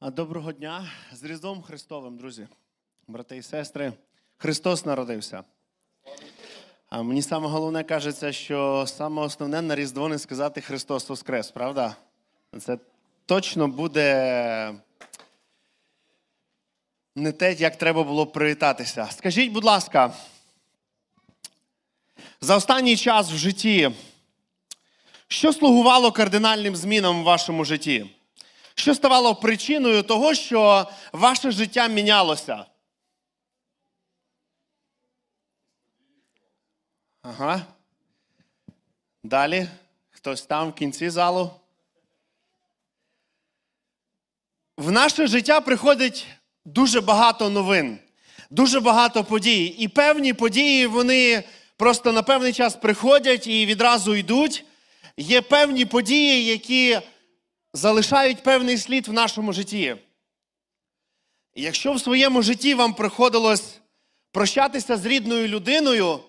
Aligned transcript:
Доброго 0.00 0.52
дня 0.52 0.90
з 1.12 1.24
Різдвом 1.24 1.62
Христовим, 1.62 2.16
друзі, 2.16 2.48
брати 3.08 3.36
і 3.36 3.42
сестри. 3.42 3.92
Христос 4.36 4.84
народився. 4.86 5.44
А 6.88 7.02
мені 7.02 7.22
саме 7.22 7.48
головне 7.48 7.84
кажеться, 7.84 8.32
що 8.32 8.84
саме 8.88 9.22
основне 9.22 9.62
на 9.62 9.74
Різдво 9.74 10.08
не 10.08 10.18
сказати 10.18 10.60
Христос 10.60 11.08
Воскрес, 11.08 11.50
правда? 11.50 11.96
Це 12.58 12.78
точно 13.26 13.68
буде 13.68 14.74
не 17.16 17.32
те, 17.32 17.52
як 17.52 17.76
треба 17.76 18.02
було 18.04 18.26
привітатися. 18.26 19.08
Скажіть, 19.10 19.52
будь 19.52 19.64
ласка, 19.64 20.14
за 22.40 22.56
останній 22.56 22.96
час 22.96 23.30
в 23.32 23.36
житті, 23.36 23.90
що 25.28 25.52
слугувало 25.52 26.12
кардинальним 26.12 26.76
змінам 26.76 27.20
в 27.20 27.24
вашому 27.24 27.64
житті? 27.64 28.17
Що 28.78 28.94
ставало 28.94 29.34
причиною 29.34 30.02
того, 30.02 30.34
що 30.34 30.88
ваше 31.12 31.50
життя 31.50 31.88
мінялося? 31.88 32.64
Ага. 37.22 37.66
Далі. 39.22 39.68
Хтось 40.10 40.42
там 40.42 40.70
в 40.70 40.74
кінці 40.74 41.10
залу. 41.10 41.50
В 44.76 44.90
наше 44.90 45.26
життя 45.26 45.60
приходить 45.60 46.26
дуже 46.64 47.00
багато 47.00 47.50
новин, 47.50 47.98
дуже 48.50 48.80
багато 48.80 49.24
подій. 49.24 49.64
І 49.64 49.88
певні 49.88 50.32
події 50.32 50.86
вони 50.86 51.44
просто 51.76 52.12
на 52.12 52.22
певний 52.22 52.52
час 52.52 52.76
приходять 52.76 53.46
і 53.46 53.66
відразу 53.66 54.14
йдуть. 54.14 54.64
Є 55.16 55.42
певні 55.42 55.84
події, 55.84 56.44
які 56.44 57.00
залишають 57.78 58.42
певний 58.42 58.78
слід 58.78 59.08
в 59.08 59.12
нашому 59.12 59.52
житті. 59.52 59.96
І 61.54 61.62
якщо 61.62 61.92
в 61.92 62.00
своєму 62.00 62.42
житті 62.42 62.74
вам 62.74 62.94
приходилось 62.94 63.78
прощатися 64.32 64.96
з 64.96 65.06
рідною 65.06 65.48
людиною, 65.48 66.20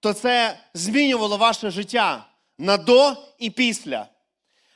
то 0.00 0.12
це 0.12 0.58
змінювало 0.74 1.36
ваше 1.36 1.70
життя 1.70 2.26
на 2.58 2.76
до 2.76 3.16
і 3.38 3.50
після. 3.50 4.06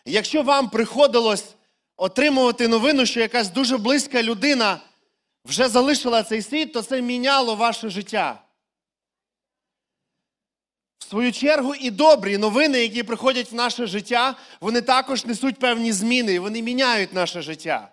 Якщо 0.04 0.42
вам 0.42 0.70
приходилось 0.70 1.54
отримувати 1.96 2.68
новину, 2.68 3.06
що 3.06 3.20
якась 3.20 3.48
дуже 3.48 3.78
близька 3.78 4.22
людина 4.22 4.80
вже 5.44 5.68
залишила 5.68 6.22
цей 6.22 6.42
світ, 6.42 6.72
то 6.72 6.82
це 6.82 7.02
міняло 7.02 7.54
ваше 7.54 7.88
життя. 7.88 8.42
Свою 11.08 11.32
чергу, 11.32 11.74
і 11.74 11.90
добрі 11.90 12.38
новини, 12.38 12.78
які 12.78 13.02
приходять 13.02 13.52
в 13.52 13.54
наше 13.54 13.86
життя, 13.86 14.34
вони 14.60 14.80
також 14.80 15.24
несуть 15.24 15.58
певні 15.58 15.92
зміни, 15.92 16.34
і 16.34 16.38
вони 16.38 16.62
міняють 16.62 17.12
наше 17.12 17.42
життя. 17.42 17.88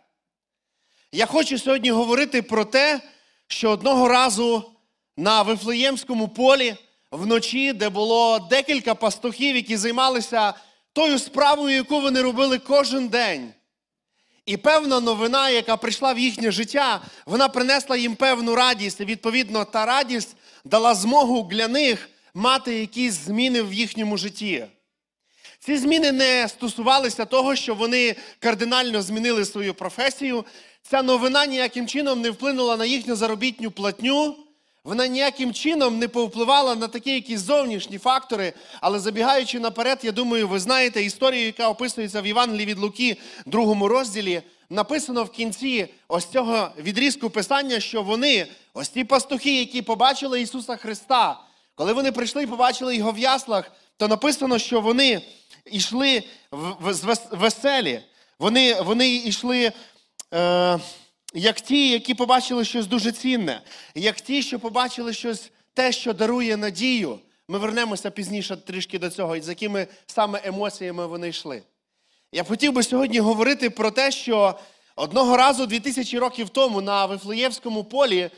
Я 1.11 1.25
хочу 1.25 1.59
сьогодні 1.59 1.91
говорити 1.91 2.41
про 2.41 2.65
те, 2.65 3.01
що 3.47 3.69
одного 3.69 4.07
разу 4.07 4.71
на 5.17 5.41
Вифлеємському 5.41 6.27
полі 6.27 6.75
вночі, 7.11 7.73
де 7.73 7.89
було 7.89 8.39
декілька 8.39 8.95
пастухів, 8.95 9.55
які 9.55 9.77
займалися 9.77 10.53
тою 10.93 11.19
справою, 11.19 11.75
яку 11.75 12.01
вони 12.01 12.21
робили 12.21 12.59
кожен 12.59 13.07
день. 13.07 13.53
І 14.45 14.57
певна 14.57 14.99
новина, 14.99 15.49
яка 15.49 15.77
прийшла 15.77 16.13
в 16.13 16.19
їхнє 16.19 16.51
життя, 16.51 17.01
вона 17.25 17.47
принесла 17.47 17.97
їм 17.97 18.15
певну 18.15 18.55
радість. 18.55 18.99
І 18.99 19.05
відповідно, 19.05 19.65
та 19.65 19.85
радість 19.85 20.35
дала 20.65 20.95
змогу 20.95 21.47
для 21.51 21.67
них 21.67 22.09
мати 22.35 22.79
якісь 22.79 23.13
зміни 23.13 23.61
в 23.61 23.73
їхньому 23.73 24.17
житті. 24.17 24.65
Ці 25.59 25.77
зміни 25.77 26.11
не 26.11 26.47
стосувалися 26.49 27.25
того, 27.25 27.55
що 27.55 27.75
вони 27.75 28.15
кардинально 28.39 29.01
змінили 29.01 29.45
свою 29.45 29.73
професію. 29.73 30.45
Ця 30.83 31.03
новина 31.03 31.45
ніяким 31.45 31.87
чином 31.87 32.21
не 32.21 32.29
вплинула 32.29 32.77
на 32.77 32.85
їхню 32.85 33.15
заробітню 33.15 33.71
платню. 33.71 34.35
Вона 34.83 35.07
ніяким 35.07 35.53
чином 35.53 35.99
не 35.99 36.07
повпливала 36.07 36.75
на 36.75 36.87
такі 36.87 37.11
якісь 37.11 37.39
зовнішні 37.39 37.97
фактори. 37.97 38.53
Але 38.81 38.99
забігаючи 38.99 39.59
наперед, 39.59 39.99
я 40.03 40.11
думаю, 40.11 40.47
ви 40.47 40.59
знаєте 40.59 41.03
історію, 41.03 41.45
яка 41.45 41.69
описується 41.69 42.21
в 42.21 42.27
Євангелії 42.27 42.65
від 42.65 42.79
Луки, 42.79 43.17
другому 43.45 43.87
розділі. 43.87 44.41
Написано 44.69 45.23
в 45.23 45.31
кінці 45.31 45.87
ось 46.07 46.25
цього 46.25 46.69
відрізку 46.77 47.29
писання, 47.29 47.79
що 47.79 48.01
вони, 48.03 48.47
ось 48.73 48.89
ті 48.89 49.03
пастухи, 49.03 49.59
які 49.59 49.81
побачили 49.81 50.41
Ісуса 50.41 50.75
Христа, 50.75 51.39
коли 51.75 51.93
вони 51.93 52.11
прийшли 52.11 52.43
і 52.43 52.47
побачили 52.47 52.95
його 52.95 53.11
в 53.11 53.19
яслах, 53.19 53.71
то 53.97 54.07
написано, 54.07 54.59
що 54.59 54.81
вони 54.81 55.21
йшли 55.65 56.23
веселі. 57.31 58.01
Вони, 58.39 58.81
вони 58.81 59.15
йшли. 59.15 59.71
Е, 60.33 60.79
як 61.35 61.61
ті, 61.61 61.89
які 61.89 62.13
побачили 62.13 62.65
щось 62.65 62.87
дуже 62.87 63.11
цінне, 63.11 63.61
як 63.95 64.21
ті, 64.21 64.43
що 64.43 64.59
побачили 64.59 65.13
щось 65.13 65.51
те, 65.73 65.91
що 65.91 66.13
дарує 66.13 66.57
надію. 66.57 67.19
Ми 67.47 67.57
вернемося 67.57 68.11
пізніше 68.11 68.57
трішки 68.57 68.99
до 68.99 69.09
цього, 69.09 69.35
і 69.35 69.41
з 69.41 69.49
якими 69.49 69.87
саме 70.07 70.41
емоціями 70.43 71.07
вони 71.07 71.29
йшли. 71.29 71.63
Я 72.31 72.43
хотів 72.43 72.73
би 72.73 72.83
сьогодні 72.83 73.19
говорити 73.19 73.69
про 73.69 73.91
те, 73.91 74.11
що 74.11 74.59
одного 74.95 75.37
разу, 75.37 75.65
2000 75.65 76.19
років 76.19 76.49
тому, 76.49 76.81
на 76.81 77.05
Вифлеєвському 77.05 77.83
полі 77.83 78.29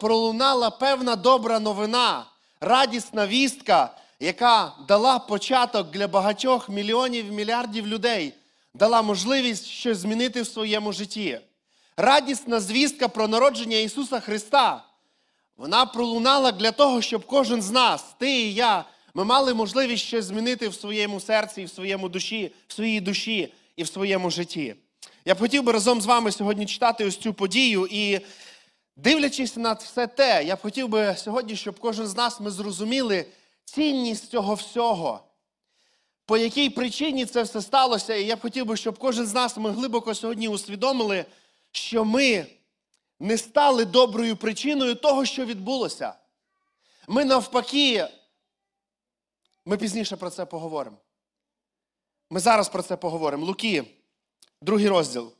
пролунала 0.00 0.70
певна 0.70 1.16
добра 1.16 1.60
новина, 1.60 2.26
радісна 2.60 3.26
вістка, 3.26 3.90
яка 4.20 4.72
дала 4.88 5.18
початок 5.18 5.90
для 5.90 6.08
багатьох 6.08 6.68
мільйонів, 6.68 7.32
мільярдів 7.32 7.86
людей, 7.86 8.34
дала 8.74 9.02
можливість 9.02 9.66
щось 9.66 9.98
змінити 9.98 10.42
в 10.42 10.46
своєму 10.46 10.92
житті. 10.92 11.40
Радісна 11.96 12.60
звістка 12.60 13.08
про 13.08 13.28
народження 13.28 13.76
Ісуса 13.76 14.20
Христа. 14.20 14.84
Вона 15.56 15.86
пролунала 15.86 16.52
для 16.52 16.72
того, 16.72 17.02
щоб 17.02 17.26
кожен 17.26 17.62
з 17.62 17.70
нас, 17.70 18.04
ти 18.18 18.40
і 18.40 18.54
я, 18.54 18.84
ми 19.14 19.24
мали 19.24 19.54
можливість 19.54 20.04
щось 20.04 20.24
змінити 20.24 20.68
в 20.68 20.74
своєму 20.74 21.20
серці, 21.20 21.64
в 21.64 21.70
своєму 21.70 22.08
душі, 22.08 22.52
в 22.68 22.72
своїй 22.72 23.00
душі 23.00 23.52
і 23.76 23.82
в 23.82 23.88
своєму 23.88 24.30
житті. 24.30 24.74
Я 25.24 25.34
б 25.34 25.38
хотів 25.38 25.62
би 25.62 25.72
разом 25.72 26.00
з 26.00 26.06
вами 26.06 26.32
сьогодні 26.32 26.66
читати 26.66 27.04
ось 27.04 27.16
цю 27.16 27.34
подію 27.34 27.88
і 27.90 28.20
дивлячись 29.02 29.56
на 29.56 29.72
все 29.72 30.06
те, 30.06 30.44
я 30.44 30.56
б 30.56 30.60
хотів 30.60 30.88
би 30.88 31.16
сьогодні, 31.16 31.56
щоб 31.56 31.80
кожен 31.80 32.06
з 32.06 32.16
нас 32.16 32.40
ми 32.40 32.50
зрозуміли 32.50 33.26
цінність 33.64 34.30
цього 34.30 34.54
всього. 34.54 35.20
По 36.26 36.36
якій 36.36 36.70
причині 36.70 37.26
це 37.26 37.42
все 37.42 37.62
сталося, 37.62 38.14
і 38.14 38.26
я 38.26 38.36
б 38.36 38.40
хотів 38.40 38.66
би, 38.66 38.76
щоб 38.76 38.98
кожен 38.98 39.26
з 39.26 39.34
нас 39.34 39.56
ми 39.56 39.70
глибоко 39.70 40.14
сьогодні 40.14 40.48
усвідомили, 40.48 41.24
що 41.72 42.04
ми 42.04 42.46
не 43.20 43.38
стали 43.38 43.84
доброю 43.84 44.36
причиною 44.36 44.94
того, 44.94 45.24
що 45.24 45.44
відбулося. 45.44 46.14
Ми 47.08 47.24
навпаки, 47.24 48.08
ми 49.66 49.76
пізніше 49.76 50.16
про 50.16 50.30
це 50.30 50.44
поговоримо. 50.44 50.96
Ми 52.30 52.40
зараз 52.40 52.68
про 52.68 52.82
це 52.82 52.96
поговоримо. 52.96 53.46
Луки, 53.46 53.84
другий 54.62 54.88
розділ. 54.88 55.32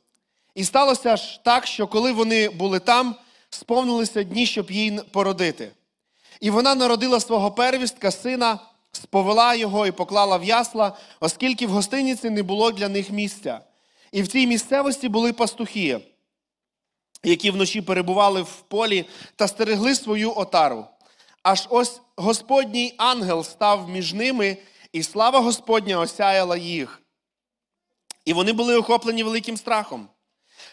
І 0.55 0.63
сталося 0.63 1.17
ж 1.17 1.43
так, 1.43 1.67
що 1.67 1.87
коли 1.87 2.11
вони 2.11 2.49
були 2.49 2.79
там, 2.79 3.15
сповнилися 3.51 4.23
дні, 4.23 4.45
щоб 4.45 4.71
їй 4.71 4.99
породити. 5.11 5.71
І 6.39 6.49
вона 6.49 6.75
народила 6.75 7.19
свого 7.19 7.51
первістка, 7.51 8.11
сина, 8.11 8.59
сповела 8.91 9.55
його 9.55 9.87
і 9.87 9.91
поклала 9.91 10.37
в 10.37 10.43
ясла, 10.43 10.97
оскільки 11.19 11.67
в 11.67 11.69
гостиниці 11.69 12.29
не 12.29 12.43
було 12.43 12.71
для 12.71 12.89
них 12.89 13.09
місця. 13.09 13.59
І 14.11 14.21
в 14.21 14.27
цій 14.27 14.47
місцевості 14.47 15.09
були 15.09 15.33
пастухи, 15.33 15.99
які 17.23 17.51
вночі 17.51 17.81
перебували 17.81 18.41
в 18.41 18.61
полі 18.67 19.05
та 19.35 19.47
стерегли 19.47 19.95
свою 19.95 20.37
отару. 20.37 20.85
Аж 21.43 21.67
ось 21.69 22.01
Господній 22.15 22.93
ангел 22.97 23.43
став 23.43 23.89
між 23.89 24.13
ними, 24.13 24.57
і 24.93 25.03
слава 25.03 25.39
Господня 25.39 25.99
осяяла 25.99 26.57
їх. 26.57 27.01
І 28.25 28.33
вони 28.33 28.53
були 28.53 28.77
охоплені 28.77 29.23
великим 29.23 29.57
страхом. 29.57 30.07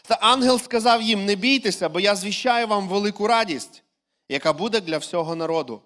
Та 0.02 0.18
ангел 0.20 0.60
сказав 0.60 1.02
їм: 1.02 1.24
Не 1.24 1.34
бійтеся, 1.34 1.88
бо 1.88 2.00
я 2.00 2.16
звіщаю 2.16 2.66
вам 2.66 2.88
велику 2.88 3.26
радість, 3.26 3.82
яка 4.28 4.52
буде 4.52 4.80
для 4.80 4.98
всього 4.98 5.36
народу. 5.36 5.82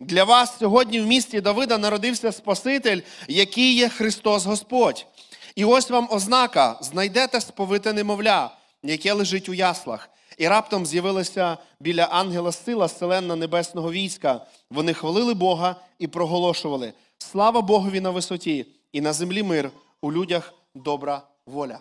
Для 0.00 0.24
вас 0.24 0.58
сьогодні 0.58 1.00
в 1.00 1.06
місті 1.06 1.40
Давида 1.40 1.78
народився 1.78 2.32
Спаситель, 2.32 3.00
який 3.28 3.74
є 3.74 3.88
Христос 3.88 4.46
Господь. 4.46 5.06
І 5.54 5.64
ось 5.64 5.90
вам 5.90 6.08
ознака: 6.10 6.78
знайдете 6.80 7.40
сповите 7.40 7.92
немовля, 7.92 8.50
яке 8.82 9.12
лежить 9.12 9.48
у 9.48 9.54
яслах. 9.54 10.08
І 10.38 10.48
раптом 10.48 10.86
з'явилася 10.86 11.56
біля 11.80 12.04
ангела 12.04 12.52
сила 12.52 12.88
селенна 12.88 13.36
небесного 13.36 13.92
війська. 13.92 14.46
Вони 14.70 14.94
хвалили 14.94 15.34
Бога 15.34 15.76
і 15.98 16.06
проголошували: 16.06 16.92
Слава 17.18 17.62
Богові 17.62 18.00
на 18.00 18.10
висоті, 18.10 18.66
і 18.92 19.00
на 19.00 19.12
землі 19.12 19.42
мир, 19.42 19.70
у 20.00 20.12
людях 20.12 20.54
добра 20.74 21.22
воля. 21.46 21.78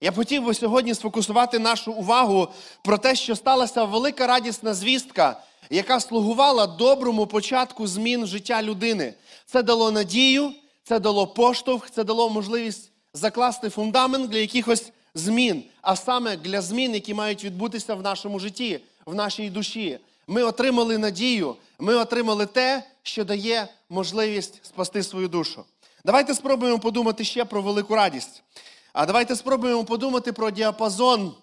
Я 0.00 0.10
б 0.10 0.16
хотів 0.16 0.44
би 0.44 0.54
сьогодні 0.54 0.94
сфокусувати 0.94 1.58
нашу 1.58 1.92
увагу 1.92 2.48
про 2.82 2.98
те, 2.98 3.14
що 3.14 3.36
сталася 3.36 3.84
велика 3.84 4.26
радісна 4.26 4.74
звістка, 4.74 5.42
яка 5.70 6.00
слугувала 6.00 6.66
доброму 6.66 7.26
початку 7.26 7.86
змін 7.86 8.26
життя 8.26 8.62
людини. 8.62 9.14
Це 9.46 9.62
дало 9.62 9.90
надію, 9.90 10.52
це 10.84 10.98
дало 11.00 11.26
поштовх, 11.26 11.90
це 11.90 12.04
дало 12.04 12.30
можливість 12.30 12.90
закласти 13.14 13.68
фундамент 13.70 14.30
для 14.30 14.38
якихось 14.38 14.92
змін, 15.14 15.64
а 15.82 15.96
саме 15.96 16.36
для 16.36 16.60
змін, 16.60 16.94
які 16.94 17.14
мають 17.14 17.44
відбутися 17.44 17.94
в 17.94 18.02
нашому 18.02 18.38
житті, 18.38 18.80
в 19.06 19.14
нашій 19.14 19.50
душі. 19.50 19.98
Ми 20.26 20.42
отримали 20.42 20.98
надію, 20.98 21.56
ми 21.78 21.94
отримали 21.94 22.46
те, 22.46 22.82
що 23.02 23.24
дає 23.24 23.68
можливість 23.88 24.66
спасти 24.66 25.02
свою 25.02 25.28
душу. 25.28 25.64
Давайте 26.04 26.34
спробуємо 26.34 26.78
подумати 26.78 27.24
ще 27.24 27.44
про 27.44 27.62
велику 27.62 27.94
радість. 27.94 28.42
А 28.92 29.06
давайте 29.06 29.36
спробуємо 29.36 29.84
подумати 29.84 30.32
про 30.32 30.50
діапазон, 30.50 31.34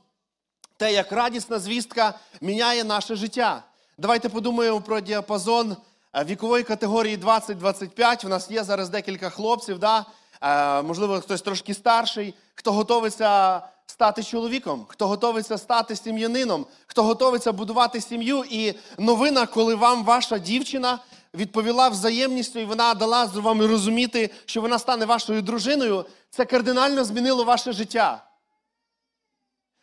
те, 0.77 0.93
як 0.93 1.11
радісна 1.11 1.59
звістка 1.59 2.13
міняє 2.41 2.83
наше 2.83 3.15
життя. 3.15 3.63
Давайте 3.97 4.29
подумаємо 4.29 4.81
про 4.81 4.99
діапазон 4.99 5.77
е, 6.15 6.23
вікової 6.23 6.63
категорії 6.63 7.17
20-25. 7.17 8.25
У 8.25 8.29
нас 8.29 8.51
є 8.51 8.63
зараз 8.63 8.89
декілька 8.89 9.29
хлопців, 9.29 9.79
да? 9.79 10.05
Е, 10.41 10.81
можливо, 10.81 11.19
хтось 11.19 11.41
трошки 11.41 11.73
старший, 11.73 12.33
хто 12.55 12.71
готовиться 12.71 13.61
стати 13.85 14.23
чоловіком, 14.23 14.85
хто 14.87 15.07
готовиться 15.07 15.57
стати 15.57 15.95
сім'янином, 15.95 16.65
хто 16.87 17.03
готовиться 17.03 17.51
будувати 17.51 18.01
сім'ю. 18.01 18.43
І 18.49 18.73
новина, 18.97 19.45
коли 19.45 19.75
вам 19.75 20.03
ваша 20.03 20.37
дівчина 20.37 20.99
відповіла 21.37 21.89
взаємністю, 21.89 22.59
і 22.59 22.65
вона 22.65 22.93
дала 22.93 23.27
з 23.27 23.35
вами 23.35 23.67
розуміти, 23.67 24.29
що 24.45 24.61
вона 24.61 24.79
стане 24.79 25.05
вашою 25.05 25.41
дружиною, 25.41 26.05
це 26.29 26.45
кардинально 26.45 27.03
змінило 27.03 27.43
ваше 27.43 27.71
життя. 27.71 28.23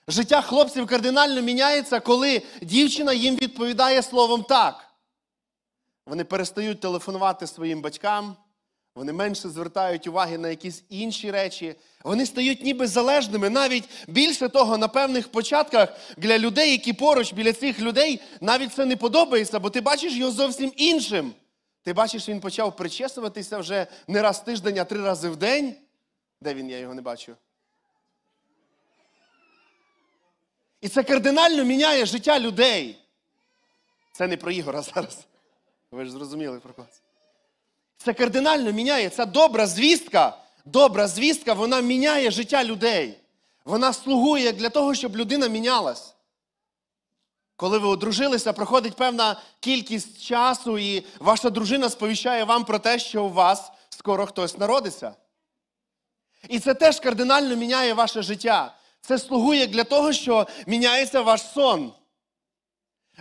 Життя 0.09 0.43
хлопців 0.43 0.87
кардинально 0.87 1.43
міняється, 1.43 2.01
коли 2.01 2.43
дівчина 2.63 3.13
їм 3.13 3.37
відповідає 3.37 4.03
словом 4.03 4.43
так. 4.43 4.89
Вони 6.07 6.25
перестають 6.25 6.81
телефонувати 6.81 7.47
своїм 7.47 7.81
батькам, 7.81 8.37
вони 8.95 9.13
менше 9.13 9.49
звертають 9.49 10.07
уваги 10.07 10.39
на 10.39 10.49
якісь 10.49 10.85
інші 10.89 11.31
речі. 11.31 11.75
Вони 12.05 12.27
стають 12.27 12.65
ніби 12.65 12.87
залежними. 12.87 13.51
Навіть 13.51 13.89
більше 14.09 14.49
того, 14.49 14.79
на 14.79 14.89
певних 14.89 15.29
початках 15.29 15.89
для 16.17 16.39
людей, 16.39 16.71
які 16.71 16.93
поруч 16.93 17.33
біля 17.33 17.53
цих 17.53 17.81
людей, 17.81 18.21
навіть 18.41 18.75
це 18.75 18.87
не 18.87 18.97
подобається, 18.97 19.59
бо 19.59 19.71
ти 19.71 19.81
бачиш 19.81 20.13
його 20.13 20.33
зовсім 20.33 20.73
іншим. 20.77 21.35
Ти 21.85 21.93
бачиш, 21.93 22.29
він 22.29 22.41
почав 22.41 22.77
причесуватися 22.77 23.59
вже 23.59 23.87
не 24.09 24.23
раз 24.23 24.41
тиждень, 24.41 24.79
а 24.79 24.85
три 24.85 25.01
рази 25.03 25.29
в 25.29 25.37
день. 25.37 25.75
Де 26.41 26.55
він? 26.55 26.71
Я 26.71 26.79
його 26.79 26.95
не 26.95 27.03
бачу. 27.03 27.37
І 30.81 30.89
це 30.89 31.03
кардинально 31.03 31.65
міняє 31.65 32.07
життя 32.07 32.41
людей. 32.41 32.99
Це 34.13 34.27
не 34.27 34.37
про 34.37 34.51
Ігора 34.51 34.83
зараз. 34.83 35.19
Ви 35.91 36.05
ж 36.05 36.11
зрозуміли 36.11 36.61
про 36.61 36.75
кого. 36.75 36.89
Це 37.97 38.15
кардинально 38.15 38.73
міняє. 38.73 39.11
Ця 39.11 39.27
добра 39.27 39.67
звістка, 39.67 40.39
добра 40.65 41.09
звістка, 41.09 41.53
вона 41.53 41.81
міняє 41.81 42.31
життя 42.31 42.65
людей. 42.65 43.19
Вона 43.65 43.93
слугує 43.93 44.53
для 44.53 44.69
того, 44.69 44.95
щоб 44.95 45.17
людина 45.17 45.49
мінялась. 45.49 46.14
Коли 47.57 47.79
ви 47.79 47.89
одружилися, 47.89 48.53
проходить 48.53 48.97
певна 48.97 49.41
кількість 49.61 50.23
часу, 50.23 50.79
і 50.79 51.07
ваша 51.21 51.51
дружина 51.51 51.91
сповіщає 51.91 52.45
вам 52.45 52.65
про 52.65 52.79
те, 52.79 52.99
що 52.99 53.25
у 53.25 53.31
вас 53.33 53.73
скоро 53.89 54.27
хтось 54.27 54.59
народиться. 54.59 55.15
І 56.49 56.59
це 56.59 56.75
теж 56.75 57.01
кардинально 57.01 57.57
міняє 57.57 57.95
ваше 57.95 58.23
життя. 58.23 58.75
Це 59.01 59.19
слугує 59.19 59.67
для 59.67 59.85
того, 59.85 60.13
що 60.13 60.47
міняється 60.67 61.21
ваш 61.21 61.43
сон. 61.43 61.93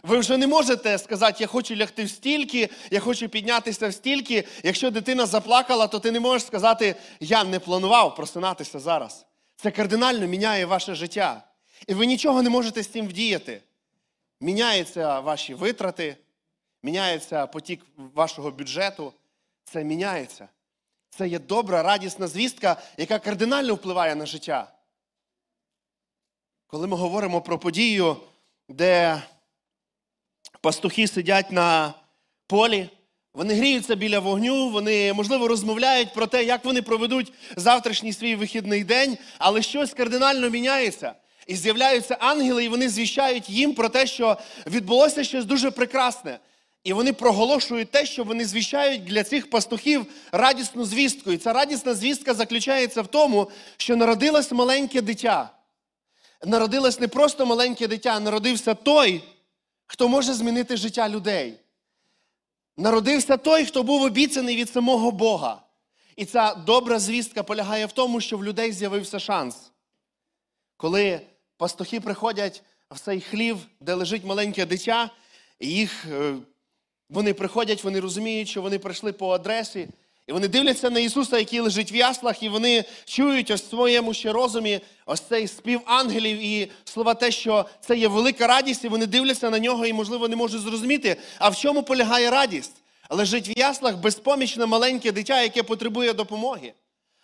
Ви 0.04 0.18
вже 0.18 0.38
не 0.38 0.48
можете 0.48 0.98
сказати, 0.98 1.38
я 1.40 1.48
хочу 1.48 1.76
лягти 1.76 2.04
в 2.04 2.10
стільки, 2.10 2.70
я 2.92 3.00
хочу 3.00 3.30
піднятися 3.30 3.88
в 3.88 3.94
стільки. 3.94 4.48
Якщо 4.64 4.92
дитина 4.92 5.26
заплакала, 5.26 5.88
то 5.88 6.00
ти 6.00 6.12
не 6.12 6.20
можеш 6.20 6.48
сказати, 6.48 6.96
я 7.20 7.44
не 7.44 7.60
планував 7.60 8.16
просинатися 8.16 8.80
зараз. 8.80 9.26
Це 9.56 9.72
кардинально 9.72 10.28
міняє 10.28 10.66
ваше 10.66 10.96
життя. 10.96 11.44
І 11.88 11.94
ви 11.94 12.06
нічого 12.06 12.42
не 12.42 12.50
можете 12.50 12.84
з 12.84 12.88
цим 12.88 13.08
вдіяти. 13.08 13.62
Міняються 14.44 15.20
ваші 15.20 15.54
витрати, 15.54 16.18
міняється 16.84 17.48
потік 17.48 17.82
вашого 17.98 18.52
бюджету. 18.52 19.14
Це 19.64 19.84
міняється. 19.84 20.50
Це 21.10 21.28
є 21.28 21.40
добра, 21.40 21.84
радісна 21.84 22.28
звістка, 22.28 22.82
яка 22.98 23.20
кардинально 23.20 23.76
впливає 23.76 24.16
на 24.16 24.26
життя. 24.26 24.74
Коли 26.68 26.88
ми 26.88 26.98
говоримо 26.98 27.42
про 27.42 27.60
подію, 27.60 28.18
де 28.70 29.22
пастухи 30.62 31.08
сидять 31.08 31.52
на 31.52 31.94
полі, 32.48 32.90
вони 33.34 33.54
гріються 33.54 33.96
біля 33.96 34.20
вогню, 34.20 34.70
вони, 34.70 35.14
можливо, 35.14 35.48
розмовляють 35.48 36.14
про 36.14 36.28
те, 36.28 36.44
як 36.44 36.66
вони 36.66 36.82
проведуть 36.82 37.34
завтрашній 37.56 38.14
свій 38.14 38.36
вихідний 38.36 38.84
день, 38.84 39.18
але 39.38 39.62
щось 39.62 39.94
кардинально 39.94 40.50
міняється. 40.50 41.16
І 41.48 41.56
з'являються 41.56 42.18
ангели, 42.20 42.66
і 42.66 42.68
вони 42.68 42.90
звіщають 42.90 43.50
їм 43.50 43.74
про 43.74 43.90
те, 43.90 44.08
що 44.08 44.38
відбулося 44.68 45.24
щось 45.24 45.46
дуже 45.46 45.72
прекрасне. 45.72 46.40
І 46.84 46.94
вони 46.94 47.14
проголошують 47.14 47.92
те, 47.92 48.06
що 48.06 48.24
вони 48.24 48.46
звіщають 48.46 49.04
для 49.04 49.24
цих 49.24 49.50
пастухів 49.50 50.06
радісну 50.32 50.86
звістку. 50.86 51.32
І 51.32 51.38
ця 51.38 51.54
радісна 51.54 51.94
звістка 51.94 52.34
заключається 52.34 53.02
в 53.02 53.08
тому, 53.08 53.52
що 53.78 53.96
народилось 53.96 54.52
маленьке 54.52 55.02
дитя. 55.02 55.50
Народилось 56.46 57.00
не 57.00 57.08
просто 57.08 57.46
маленьке 57.46 57.88
дитя, 57.88 58.20
народився 58.20 58.74
той, 58.74 59.24
хто 59.86 60.10
може 60.10 60.34
змінити 60.34 60.78
життя 60.78 61.10
людей. 61.10 61.60
Народився 62.78 63.38
той, 63.38 63.66
хто 63.66 63.84
був 63.84 64.02
обіцяний 64.02 64.56
від 64.56 64.70
самого 64.70 65.12
Бога. 65.12 65.62
І 66.16 66.26
ця 66.26 66.54
добра 66.54 67.00
звістка 67.00 67.44
полягає 67.44 67.86
в 67.86 67.92
тому, 67.92 68.22
що 68.22 68.38
в 68.38 68.44
людей 68.44 68.72
з'явився 68.72 69.20
шанс. 69.20 69.72
Коли 70.78 71.22
пастухи 71.64 72.00
приходять 72.00 72.64
в 72.92 73.00
цей 73.00 73.22
хлів, 73.22 73.58
де 73.80 73.94
лежить 73.94 74.26
маленьке 74.26 74.66
дитя, 74.66 75.10
і 75.60 75.68
їх, 75.68 76.06
е, 76.12 76.36
вони 77.10 77.34
приходять, 77.34 77.84
вони 77.84 78.00
розуміють, 78.00 78.50
що 78.50 78.62
вони 78.62 78.80
прийшли 78.80 79.14
по 79.14 79.32
адресі, 79.32 79.88
і 80.28 80.32
вони 80.32 80.48
дивляться 80.48 80.90
на 80.90 81.00
Ісуса, 81.00 81.38
який 81.38 81.60
лежить 81.60 81.92
в 81.92 81.96
яслах, 81.96 82.44
і 82.44 82.50
вони 82.50 82.84
чують 83.06 83.52
ось 83.52 83.62
в 83.62 83.70
своєму 83.70 84.14
ще 84.14 84.32
розумі 84.32 84.80
ось 85.06 85.22
цей 85.22 85.48
спів 85.48 85.82
ангелів 85.86 86.38
і 86.38 86.72
слова 86.84 87.14
те, 87.14 87.32
що 87.32 87.66
це 87.82 87.98
є 87.98 88.08
велика 88.08 88.48
радість, 88.48 88.86
і 88.86 88.88
вони 88.88 89.06
дивляться 89.06 89.50
на 89.50 89.60
нього 89.60 89.86
і, 89.86 89.94
можливо, 89.94 90.28
не 90.28 90.36
можуть 90.36 90.62
зрозуміти, 90.62 91.18
а 91.38 91.50
в 91.50 91.56
чому 91.56 91.84
полягає 91.84 92.30
радість. 92.30 92.76
Лежить 93.10 93.48
в 93.50 93.60
яслах 93.60 93.98
безпомічне 93.98 94.66
маленьке 94.66 95.12
дитя, 95.12 95.42
яке 95.42 95.64
потребує 95.64 96.14
допомоги. 96.14 96.74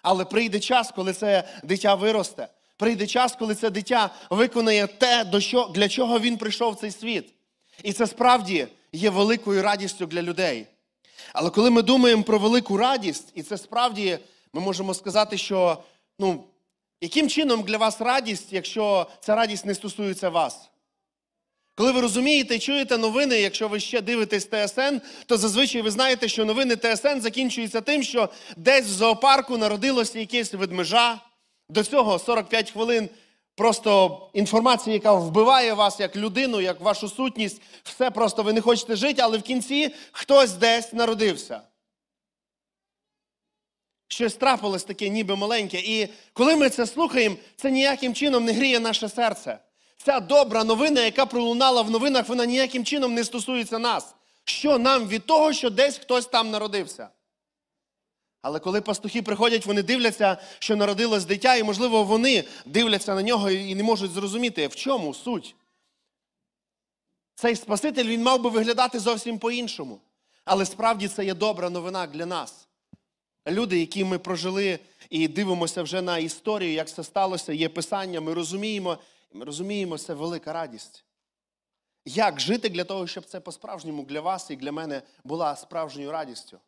Але 0.01 0.25
прийде 0.25 0.59
час, 0.59 0.91
коли 0.95 1.13
це 1.13 1.43
дитя 1.63 1.95
виросте. 1.95 2.47
Прийде 2.79 3.07
час, 3.07 3.35
коли 3.39 3.55
це 3.55 3.69
дитя 3.69 4.09
виконає 4.29 4.87
те, 4.87 5.25
для 5.73 5.89
чого 5.89 6.19
він 6.19 6.37
прийшов 6.37 6.73
в 6.73 6.75
цей 6.75 6.91
світ. 6.91 7.33
І 7.83 7.93
це 7.93 8.07
справді 8.07 8.67
є 8.93 9.09
великою 9.09 9.61
радістю 9.61 10.05
для 10.05 10.21
людей. 10.21 10.67
Але 11.33 11.49
коли 11.49 11.69
ми 11.69 11.81
думаємо 11.81 12.23
про 12.23 12.39
велику 12.39 12.77
радість, 12.77 13.31
і 13.35 13.43
це 13.43 13.57
справді 13.57 14.19
ми 14.53 14.61
можемо 14.61 14.93
сказати, 14.93 15.37
що 15.37 15.83
ну, 16.19 16.43
яким 17.01 17.29
чином 17.29 17.63
для 17.63 17.77
вас 17.77 18.01
радість, 18.01 18.53
якщо 18.53 19.07
ця 19.19 19.35
радість 19.35 19.65
не 19.65 19.75
стосується 19.75 20.29
вас? 20.29 20.69
Коли 21.75 21.91
ви 21.91 22.01
розумієте 22.01 22.55
і 22.55 22.59
чуєте 22.59 22.97
новини, 22.97 23.41
якщо 23.41 23.67
ви 23.67 23.79
ще 23.79 24.01
дивитесь 24.01 24.49
ТСН, 24.49 24.97
то 25.25 25.37
зазвичай 25.37 25.81
ви 25.81 25.91
знаєте, 25.91 26.27
що 26.27 26.45
новини 26.45 26.75
ТСН 26.75 27.19
закінчуються 27.19 27.81
тим, 27.81 28.03
що 28.03 28.29
десь 28.57 28.85
в 28.85 28.89
зоопарку 28.89 29.57
народилося 29.57 30.19
якесь 30.19 30.53
ведмежа. 30.53 31.28
До 31.69 31.83
цього 31.83 32.19
45 32.19 32.71
хвилин 32.71 33.09
просто 33.55 34.21
інформація, 34.33 34.93
яка 34.93 35.13
вбиває 35.13 35.73
вас 35.73 35.99
як 35.99 36.15
людину, 36.15 36.61
як 36.61 36.81
вашу 36.81 37.09
сутність, 37.09 37.61
все 37.83 38.11
просто 38.11 38.43
ви 38.43 38.53
не 38.53 38.61
хочете 38.61 38.95
жити, 38.95 39.21
але 39.21 39.37
в 39.37 39.41
кінці 39.41 39.95
хтось 40.11 40.51
десь 40.51 40.93
народився. 40.93 41.61
Щось 44.07 44.33
трапилось 44.33 44.83
таке, 44.83 45.09
ніби 45.09 45.35
маленьке. 45.35 45.79
І 45.79 46.07
коли 46.33 46.55
ми 46.55 46.69
це 46.69 46.87
слухаємо, 46.87 47.35
це 47.55 47.71
ніяким 47.71 48.13
чином 48.13 48.45
не 48.45 48.53
гріє 48.53 48.79
наше 48.79 49.09
серце. 49.09 49.59
Ця 49.97 50.19
добра 50.19 50.63
новина, 50.63 51.01
яка 51.01 51.25
пролунала 51.25 51.81
в 51.81 51.91
новинах, 51.91 52.29
вона 52.29 52.45
ніяким 52.45 52.85
чином 52.85 53.13
не 53.13 53.23
стосується 53.23 53.79
нас. 53.79 54.15
Що 54.43 54.77
нам 54.77 55.07
від 55.07 55.25
того, 55.25 55.53
що 55.53 55.69
десь 55.69 55.97
хтось 55.97 56.25
там 56.25 56.51
народився? 56.51 57.09
Але 58.41 58.59
коли 58.59 58.81
пастухи 58.81 59.21
приходять, 59.21 59.65
вони 59.65 59.83
дивляться, 59.83 60.37
що 60.59 60.75
народилось 60.75 61.25
дитя, 61.25 61.55
і, 61.55 61.63
можливо, 61.63 62.03
вони 62.03 62.43
дивляться 62.65 63.15
на 63.15 63.23
нього 63.23 63.51
і 63.51 63.75
не 63.75 63.83
можуть 63.83 64.11
зрозуміти, 64.11 64.67
в 64.67 64.75
чому 64.75 65.13
суть. 65.13 65.55
Цей 67.35 67.55
Спаситель 67.55 68.05
він 68.05 68.23
мав 68.23 68.41
би 68.41 68.49
виглядати 68.49 68.99
зовсім 68.99 69.39
по-іншому. 69.39 70.01
Але 70.45 70.65
справді 70.65 71.07
це 71.07 71.25
є 71.25 71.33
добра 71.33 71.69
новина 71.69 72.07
для 72.07 72.25
нас. 72.25 72.67
Люди, 73.47 73.79
які 73.79 74.03
ми 74.03 74.19
прожили 74.19 74.79
і 75.09 75.27
дивимося 75.27 75.83
вже 75.83 76.01
на 76.01 76.17
історію, 76.17 76.73
як 76.73 76.89
це 76.89 77.03
сталося, 77.03 77.53
є 77.53 77.69
писання, 77.69 78.21
ми 78.21 78.33
розуміємо, 78.33 78.97
ми 79.33 79.45
розуміємо, 79.45 79.97
це 79.97 80.13
велика 80.13 80.53
радість. 80.53 81.05
Як 82.05 82.39
жити 82.39 82.69
для 82.69 82.83
того, 82.83 83.07
щоб 83.07 83.25
це 83.25 83.39
по-справжньому 83.39 84.03
для 84.03 84.21
вас 84.21 84.51
і 84.51 84.55
для 84.55 84.71
мене 84.71 85.01
була 85.23 85.55
справжньою 85.55 86.11
радістю? 86.11 86.59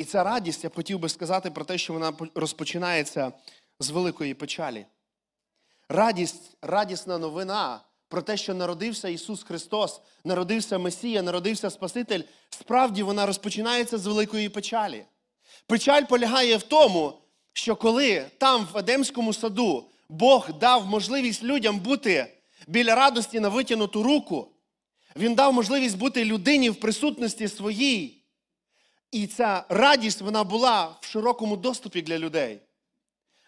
І 0.00 0.04
ця 0.04 0.24
радість, 0.24 0.64
я 0.64 0.70
хотів 0.74 0.98
би 0.98 1.08
сказати 1.08 1.50
про 1.50 1.64
те, 1.64 1.78
що 1.78 1.92
вона 1.92 2.12
розпочинається 2.34 3.32
з 3.80 3.90
великої 3.90 4.34
печалі. 4.34 4.86
радість, 5.88 6.56
радісна 6.62 7.18
новина 7.18 7.80
про 8.08 8.22
те, 8.22 8.36
що 8.36 8.54
народився 8.54 9.08
Ісус 9.08 9.42
Христос, 9.42 10.00
народився 10.24 10.78
Месія, 10.78 11.22
народився 11.22 11.70
Спаситель, 11.70 12.22
справді 12.50 13.02
вона 13.02 13.26
розпочинається 13.26 13.98
з 13.98 14.06
великої 14.06 14.48
печалі. 14.48 15.04
Печаль 15.66 16.04
полягає 16.04 16.56
в 16.56 16.62
тому, 16.62 17.12
що 17.52 17.76
коли 17.76 18.26
там, 18.38 18.68
в 18.72 18.76
Едемському 18.76 19.32
саду, 19.32 19.84
Бог 20.08 20.50
дав 20.60 20.86
можливість 20.86 21.42
людям 21.42 21.78
бути 21.78 22.26
біля 22.66 22.94
радості 22.94 23.40
на 23.40 23.48
витягнуту 23.48 24.02
руку, 24.02 24.48
Він 25.16 25.34
дав 25.34 25.52
можливість 25.52 25.98
бути 25.98 26.24
людині 26.24 26.70
в 26.70 26.80
присутності 26.80 27.48
своїй. 27.48 28.19
І 29.10 29.26
ця 29.26 29.64
радість 29.68 30.20
вона 30.20 30.44
була 30.44 30.96
в 31.00 31.06
широкому 31.06 31.56
доступі 31.56 32.02
для 32.02 32.18
людей. 32.18 32.60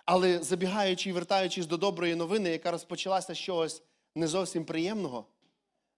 Але 0.04 0.42
забігаючи 0.42 1.10
і 1.10 1.12
вертаючись 1.12 1.66
до 1.66 1.76
доброї 1.76 2.14
новини, 2.14 2.50
яка 2.50 2.70
розпочалася 2.70 3.34
з 3.34 3.38
чогось 3.38 3.82
не 4.14 4.28
зовсім 4.28 4.64
приємного, 4.64 5.26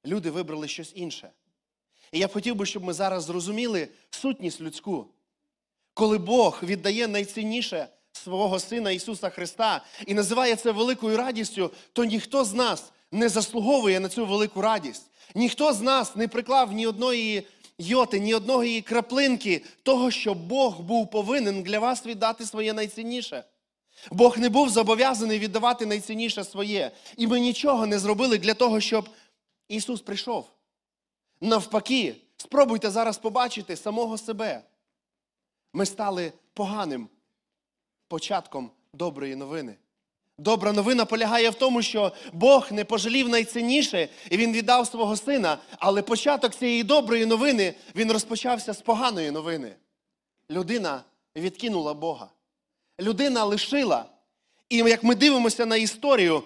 люди 0.06 0.30
вибрали 0.30 0.68
щось 0.68 0.92
інше. 0.94 1.30
І 2.12 2.18
я 2.18 2.26
б 2.26 2.32
хотів 2.32 2.56
би, 2.56 2.66
щоб 2.66 2.84
ми 2.84 2.92
зараз 2.92 3.24
зрозуміли 3.24 3.88
сутність 4.10 4.60
людську. 4.60 5.06
Коли 5.94 6.18
Бог 6.18 6.60
віддає 6.62 7.08
найцінніше 7.08 7.88
свого 8.12 8.60
Сина 8.60 8.90
Ісуса 8.90 9.30
Христа 9.30 9.84
і 10.06 10.14
називає 10.14 10.56
це 10.56 10.70
великою 10.70 11.16
радістю, 11.16 11.70
то 11.92 12.04
ніхто 12.04 12.44
з 12.44 12.54
нас 12.54 12.92
не 13.12 13.28
заслуговує 13.28 14.00
на 14.00 14.08
цю 14.08 14.26
велику 14.26 14.60
радість. 14.60 15.10
Ніхто 15.34 15.72
з 15.72 15.80
нас 15.80 16.16
не 16.16 16.28
приклав 16.28 16.72
ні 16.72 16.86
одної 16.86 17.46
йоти, 17.78 18.20
ні 18.20 18.34
одного 18.34 18.64
її 18.64 18.82
краплинки 18.82 19.62
того, 19.82 20.10
що 20.10 20.34
Бог 20.34 20.80
був 20.80 21.10
повинен 21.10 21.62
для 21.62 21.78
вас 21.78 22.06
віддати 22.06 22.46
своє 22.46 22.72
найцінніше. 22.72 23.44
Бог 24.10 24.38
не 24.38 24.48
був 24.48 24.70
зобов'язаний 24.70 25.38
віддавати 25.38 25.86
найцінніше 25.86 26.44
своє. 26.44 26.90
І 27.16 27.26
ми 27.26 27.40
нічого 27.40 27.86
не 27.86 27.98
зробили 27.98 28.38
для 28.38 28.54
того, 28.54 28.80
щоб 28.80 29.08
Ісус 29.68 30.00
прийшов. 30.00 30.50
Навпаки, 31.40 32.16
спробуйте 32.36 32.90
зараз 32.90 33.18
побачити 33.18 33.76
самого 33.76 34.18
себе. 34.18 34.62
Ми 35.72 35.86
стали 35.86 36.32
поганим 36.54 37.08
початком 38.08 38.70
доброї 38.92 39.36
новини. 39.36 39.76
Добра 40.38 40.72
новина 40.72 41.04
полягає 41.04 41.50
в 41.50 41.54
тому, 41.54 41.82
що 41.82 42.12
Бог 42.32 42.72
не 42.72 42.84
пожалів 42.84 43.28
найцінніше, 43.28 44.08
і 44.30 44.36
Він 44.36 44.52
віддав 44.52 44.86
свого 44.86 45.16
сина. 45.16 45.58
Але 45.78 46.02
початок 46.02 46.54
цієї 46.54 46.82
доброї 46.82 47.26
новини 47.26 47.74
він 47.96 48.12
розпочався 48.12 48.72
з 48.72 48.80
поганої 48.80 49.30
новини. 49.30 49.74
Людина 50.50 51.02
відкинула 51.36 51.94
Бога. 51.94 52.28
Людина 53.00 53.44
лишила. 53.44 54.04
І 54.68 54.76
як 54.76 55.04
ми 55.04 55.14
дивимося 55.14 55.66
на 55.66 55.76
історію, 55.76 56.42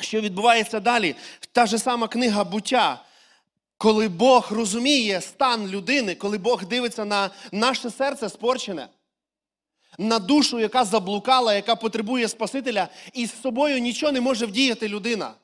що 0.00 0.20
відбувається 0.20 0.80
далі, 0.80 1.16
та 1.52 1.66
ж 1.66 1.78
сама 1.78 2.08
книга 2.08 2.44
буття, 2.44 3.04
коли 3.78 4.08
Бог 4.08 4.52
розуміє 4.52 5.20
стан 5.20 5.66
людини, 5.68 6.14
коли 6.14 6.38
Бог 6.38 6.64
дивиться 6.64 7.04
на 7.04 7.30
наше 7.52 7.90
серце 7.90 8.28
спорчене, 8.28 8.88
на 9.98 10.18
душу, 10.18 10.60
яка 10.60 10.84
заблукала, 10.84 11.54
яка 11.54 11.76
потребує 11.76 12.28
Спасителя, 12.28 12.88
і 13.12 13.26
з 13.26 13.40
собою 13.40 13.78
нічого 13.78 14.12
не 14.12 14.20
може 14.20 14.46
вдіяти 14.46 14.88
людина. 14.88 15.34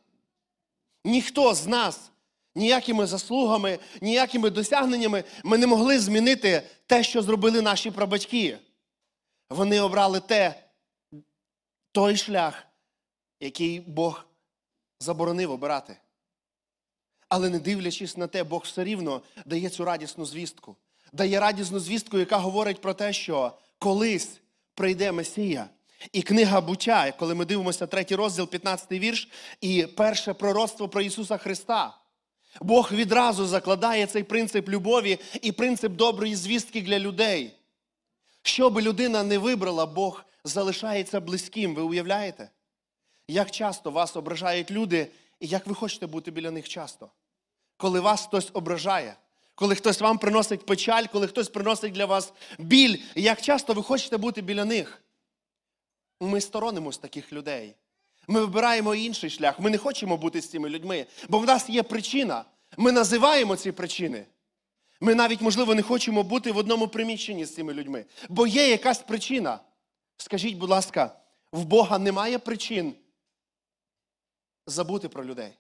Ніхто 1.05 1.55
з 1.55 1.67
нас 1.67 2.11
ніякими 2.55 3.07
заслугами, 3.07 3.79
ніякими 4.01 4.51
досягненнями 4.51 5.25
ми 5.45 5.59
не 5.59 5.67
могли 5.67 5.99
змінити 5.99 6.63
те, 6.87 7.03
що 7.03 7.23
зробили 7.23 7.63
наші 7.63 7.91
прабатьки. 7.91 8.59
Вони 9.51 9.81
обрали 9.81 10.21
те, 10.21 10.63
той 11.93 12.17
шлях, 12.17 12.67
який 13.41 13.81
Бог 13.81 14.25
заборонив 15.01 15.51
обирати. 15.51 15.97
Але 17.29 17.51
не 17.51 17.59
дивлячись 17.59 18.17
на 18.17 18.27
те, 18.27 18.45
Бог 18.45 18.63
все 18.65 18.85
рівно 18.85 19.23
дає 19.47 19.69
цю 19.69 19.85
радісну 19.85 20.25
звістку. 20.25 20.77
Дає 21.13 21.41
радісну 21.41 21.81
звістку, 21.81 22.19
яка 22.19 22.37
говорить 22.37 22.81
про 22.81 22.95
те, 22.95 23.13
що 23.13 23.53
колись 23.79 24.41
прийде 24.75 25.13
Месія. 25.13 25.69
І 26.13 26.23
книга 26.23 26.61
буття, 26.61 27.13
коли 27.19 27.35
ми 27.35 27.45
дивимося 27.45 27.87
третій 27.87 28.15
розділ, 28.15 28.49
15 28.49 28.93
вірш, 28.93 29.29
і 29.61 29.87
перше 29.87 30.35
пророцтво 30.35 30.89
про 30.89 31.03
Ісуса 31.03 31.37
Христа. 31.37 31.99
Бог 32.61 32.93
відразу 32.93 33.47
закладає 33.47 34.07
цей 34.07 34.23
принцип 34.23 34.69
любові 34.69 35.19
і 35.43 35.53
принцип 35.53 35.93
доброї 35.93 36.37
звістки 36.37 36.83
для 36.83 36.99
людей. 36.99 37.55
Що 38.43 38.71
би 38.71 38.83
людина 38.83 39.23
не 39.23 39.39
вибрала, 39.39 39.87
Бог 39.87 40.25
залишається 40.45 41.21
близьким. 41.21 41.75
Ви 41.75 41.83
уявляєте? 41.83 42.51
Як 43.29 43.51
часто 43.51 43.91
вас 43.91 44.17
ображають 44.17 44.71
люди, 44.71 45.07
і 45.41 45.47
як 45.47 45.67
ви 45.67 45.75
хочете 45.75 46.07
бути 46.07 46.31
біля 46.31 46.51
них 46.51 46.69
часто? 46.69 47.11
Коли 47.77 48.01
вас 48.01 48.27
хтось 48.27 48.51
ображає, 48.53 49.17
коли 49.57 49.75
хтось 49.75 50.01
вам 50.01 50.19
приносить 50.19 50.67
печаль, 50.67 51.05
коли 51.13 51.27
хтось 51.27 51.49
приносить 51.49 51.93
для 51.93 52.07
вас 52.07 52.33
біль, 52.59 52.99
як 53.15 53.43
часто 53.43 53.75
ви 53.75 53.83
хочете 53.83 54.17
бути 54.17 54.43
біля 54.43 54.65
них? 54.65 55.03
Ми 56.21 56.41
сторонимось 56.41 56.99
таких 56.99 57.33
людей. 57.33 57.75
Ми 58.29 58.41
вибираємо 58.41 58.95
інший 58.95 59.31
шлях. 59.31 59.61
Ми 59.61 59.71
не 59.71 59.79
хочемо 59.79 60.17
бути 60.17 60.41
з 60.41 60.51
цими 60.51 60.69
людьми, 60.69 61.07
бо 61.29 61.39
в 61.39 61.47
нас 61.47 61.69
є 61.69 61.83
причина. 61.83 62.45
Ми 62.77 62.93
називаємо 62.93 63.57
ці 63.57 63.73
причини. 63.73 64.27
Ми 65.01 65.15
навіть, 65.15 65.41
можливо, 65.41 65.75
не 65.75 65.83
хочемо 65.83 66.23
бути 66.23 66.53
в 66.53 66.57
одному 66.57 66.89
приміщенні 66.89 67.45
з 67.45 67.55
цими 67.55 67.75
людьми, 67.75 68.05
бо 68.29 68.47
є 68.47 68.69
якась 68.69 68.99
причина. 68.99 69.61
Скажіть, 70.17 70.57
будь 70.57 70.71
ласка, 70.71 71.17
в 71.53 71.65
Бога 71.65 71.99
немає 71.99 72.39
причин 72.39 72.95
забути 74.67 75.09
про 75.09 75.25
людей. 75.25 75.53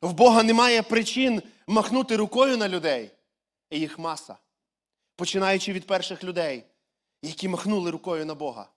В 0.00 0.12
Бога 0.12 0.42
немає 0.42 0.82
причин 0.82 1.42
махнути 1.66 2.16
рукою 2.16 2.56
на 2.56 2.68
людей. 2.68 3.10
І 3.70 3.78
їх 3.78 3.98
маса. 3.98 4.36
Починаючи 5.16 5.72
від 5.72 5.86
перших 5.86 6.24
людей, 6.24 6.64
які 7.22 7.48
махнули 7.48 7.90
рукою 7.90 8.26
на 8.26 8.34
Бога. 8.34 8.68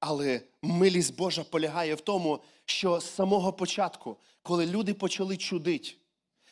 Але 0.00 0.40
милість 0.62 1.16
Божа 1.16 1.44
полягає 1.44 1.94
в 1.94 2.00
тому, 2.00 2.40
що 2.64 3.00
з 3.00 3.14
самого 3.14 3.52
початку, 3.52 4.16
коли 4.42 4.66
люди 4.66 4.94
почали 4.94 5.36
чудить, 5.36 5.98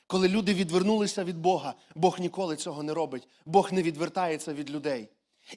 коли 0.07 0.29
люди 0.29 0.55
відвернулися 0.55 1.25
від 1.25 1.39
Бога, 1.39 1.75
Бог 1.95 2.21
ніколи 2.21 2.57
цього 2.57 2.83
не 2.83 2.95
робить. 2.95 3.29
Бог 3.47 3.73
не 3.73 3.83
відвертається 3.83 4.53
від 4.53 4.71
людей. 4.71 5.09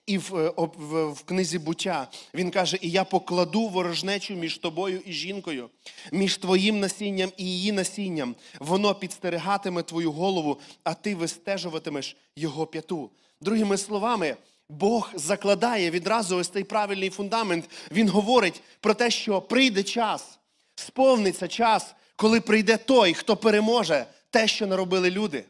І 0.06 0.18
в, 0.18 0.36
е, 0.36 0.54
в, 0.58 1.06
в 1.12 1.24
книзі 1.24 1.60
буття 1.60 2.08
він 2.34 2.52
каже: 2.52 2.78
І 2.82 2.90
я 2.90 3.04
покладу 3.04 3.68
ворожнечу 3.68 4.36
між 4.36 4.58
тобою 4.58 5.02
і 5.06 5.12
жінкою, 5.12 5.70
між 6.12 6.38
твоїм 6.38 6.80
насінням 6.80 7.32
і 7.38 7.46
її 7.46 7.72
насінням. 7.72 8.36
Воно 8.60 8.96
підстерегатиме 8.96 9.84
твою 9.84 10.12
голову, 10.12 10.60
а 10.84 10.94
ти 10.94 11.16
вистежуватимеш 11.16 12.18
його 12.36 12.66
п'яту. 12.66 13.10
Другими 13.42 13.78
словами, 13.78 14.36
Бог 14.70 15.12
закладає 15.14 15.92
відразу 15.92 16.38
ось 16.38 16.48
цей 16.48 16.64
правильний 16.64 17.10
фундамент. 17.10 17.70
Він 17.92 18.10
говорить 18.10 18.62
про 18.80 18.94
те, 18.94 19.12
що 19.12 19.42
прийде 19.42 19.84
час, 19.84 20.40
сповниться 20.76 21.48
час, 21.48 21.96
коли 22.16 22.42
прийде 22.42 22.78
той, 22.78 23.14
хто 23.14 23.38
переможе 23.38 24.06
те, 24.30 24.48
що 24.48 24.68
наробили 24.68 25.12
люди. 25.12 25.46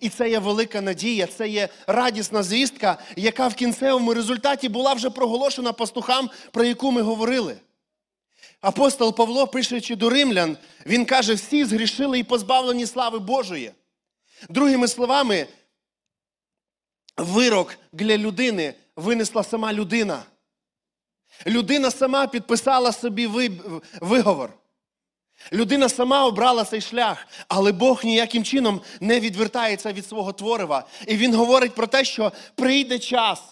І 0.00 0.08
це 0.08 0.30
є 0.30 0.38
велика 0.38 0.80
надія, 0.80 1.26
це 1.26 1.48
є 1.48 1.68
радісна 1.86 2.42
звістка, 2.42 2.98
яка 3.16 3.48
в 3.48 3.54
кінцевому 3.54 4.14
результаті 4.14 4.68
була 4.68 4.94
вже 4.94 5.10
проголошена 5.10 5.72
пастухам, 5.72 6.30
про 6.50 6.64
яку 6.64 6.90
ми 6.92 7.02
говорили. 7.02 7.56
Апостол 8.60 9.14
Павло, 9.14 9.46
пишучи 9.46 9.96
до 9.96 10.10
римлян, 10.10 10.56
він 10.86 11.04
каже: 11.04 11.34
всі 11.34 11.64
згрішили 11.64 12.18
і 12.18 12.24
позбавлені 12.24 12.86
слави 12.86 13.18
Божої. 13.18 13.72
Другими 14.48 14.88
словами, 14.88 15.46
вирок 17.16 17.78
для 17.92 18.18
людини 18.18 18.74
винесла 18.96 19.42
сама 19.42 19.72
людина. 19.72 20.22
Людина 21.46 21.90
сама 21.90 22.26
підписала 22.26 22.92
собі 22.92 23.50
виговор. 24.00 24.52
Людина 25.52 25.88
сама 25.88 26.26
обрала 26.26 26.64
цей 26.64 26.80
шлях, 26.80 27.26
але 27.48 27.72
Бог 27.72 28.04
ніяким 28.04 28.44
чином 28.44 28.80
не 29.00 29.20
відвертається 29.20 29.92
від 29.92 30.06
свого 30.06 30.32
творива. 30.32 30.86
І 31.06 31.16
Він 31.16 31.34
говорить 31.34 31.74
про 31.74 31.86
те, 31.86 32.04
що 32.04 32.32
прийде 32.54 32.98
час, 32.98 33.42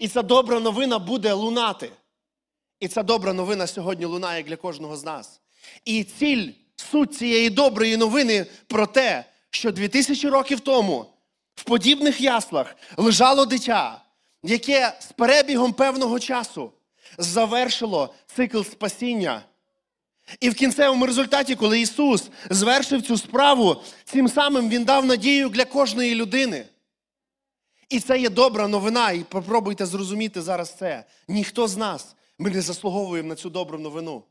і 0.00 0.08
ця 0.08 0.22
добра 0.22 0.60
новина 0.60 0.98
буде 0.98 1.32
лунати. 1.32 1.90
І 2.80 2.88
ця 2.88 3.02
добра 3.02 3.32
новина 3.32 3.66
сьогодні 3.66 4.04
лунає 4.04 4.42
для 4.42 4.56
кожного 4.56 4.96
з 4.96 5.04
нас. 5.04 5.40
І 5.84 6.04
ціль, 6.04 6.48
суть 6.76 7.14
цієї 7.14 7.50
доброї 7.50 7.96
новини 7.96 8.46
про 8.66 8.86
те, 8.86 9.24
що 9.50 9.72
2000 9.72 10.28
років 10.28 10.60
тому 10.60 11.06
в 11.54 11.64
подібних 11.64 12.20
яслах 12.20 12.76
лежало 12.96 13.46
дитя, 13.46 14.00
яке 14.42 14.96
з 15.00 15.12
перебігом 15.12 15.72
певного 15.72 16.20
часу 16.20 16.72
завершило 17.18 18.14
цикл 18.36 18.62
спасіння. 18.62 19.42
І 20.40 20.50
в 20.50 20.54
кінцевому 20.54 21.06
результаті, 21.06 21.54
коли 21.54 21.80
Ісус 21.80 22.28
звершив 22.50 23.02
цю 23.02 23.18
справу, 23.18 23.82
цим 24.04 24.28
самим 24.28 24.68
Він 24.68 24.84
дав 24.84 25.06
надію 25.06 25.48
для 25.48 25.64
кожної 25.64 26.14
людини. 26.14 26.64
І 27.88 28.00
це 28.00 28.20
є 28.20 28.30
добра 28.30 28.68
новина, 28.68 29.10
і 29.10 29.20
попробуйте 29.20 29.86
зрозуміти 29.86 30.42
зараз 30.42 30.74
це. 30.78 31.04
Ніхто 31.28 31.68
з 31.68 31.76
нас, 31.76 32.14
ми 32.38 32.50
не 32.50 32.62
заслуговуємо 32.62 33.28
на 33.28 33.34
цю 33.34 33.50
добру 33.50 33.78
новину. 33.78 34.22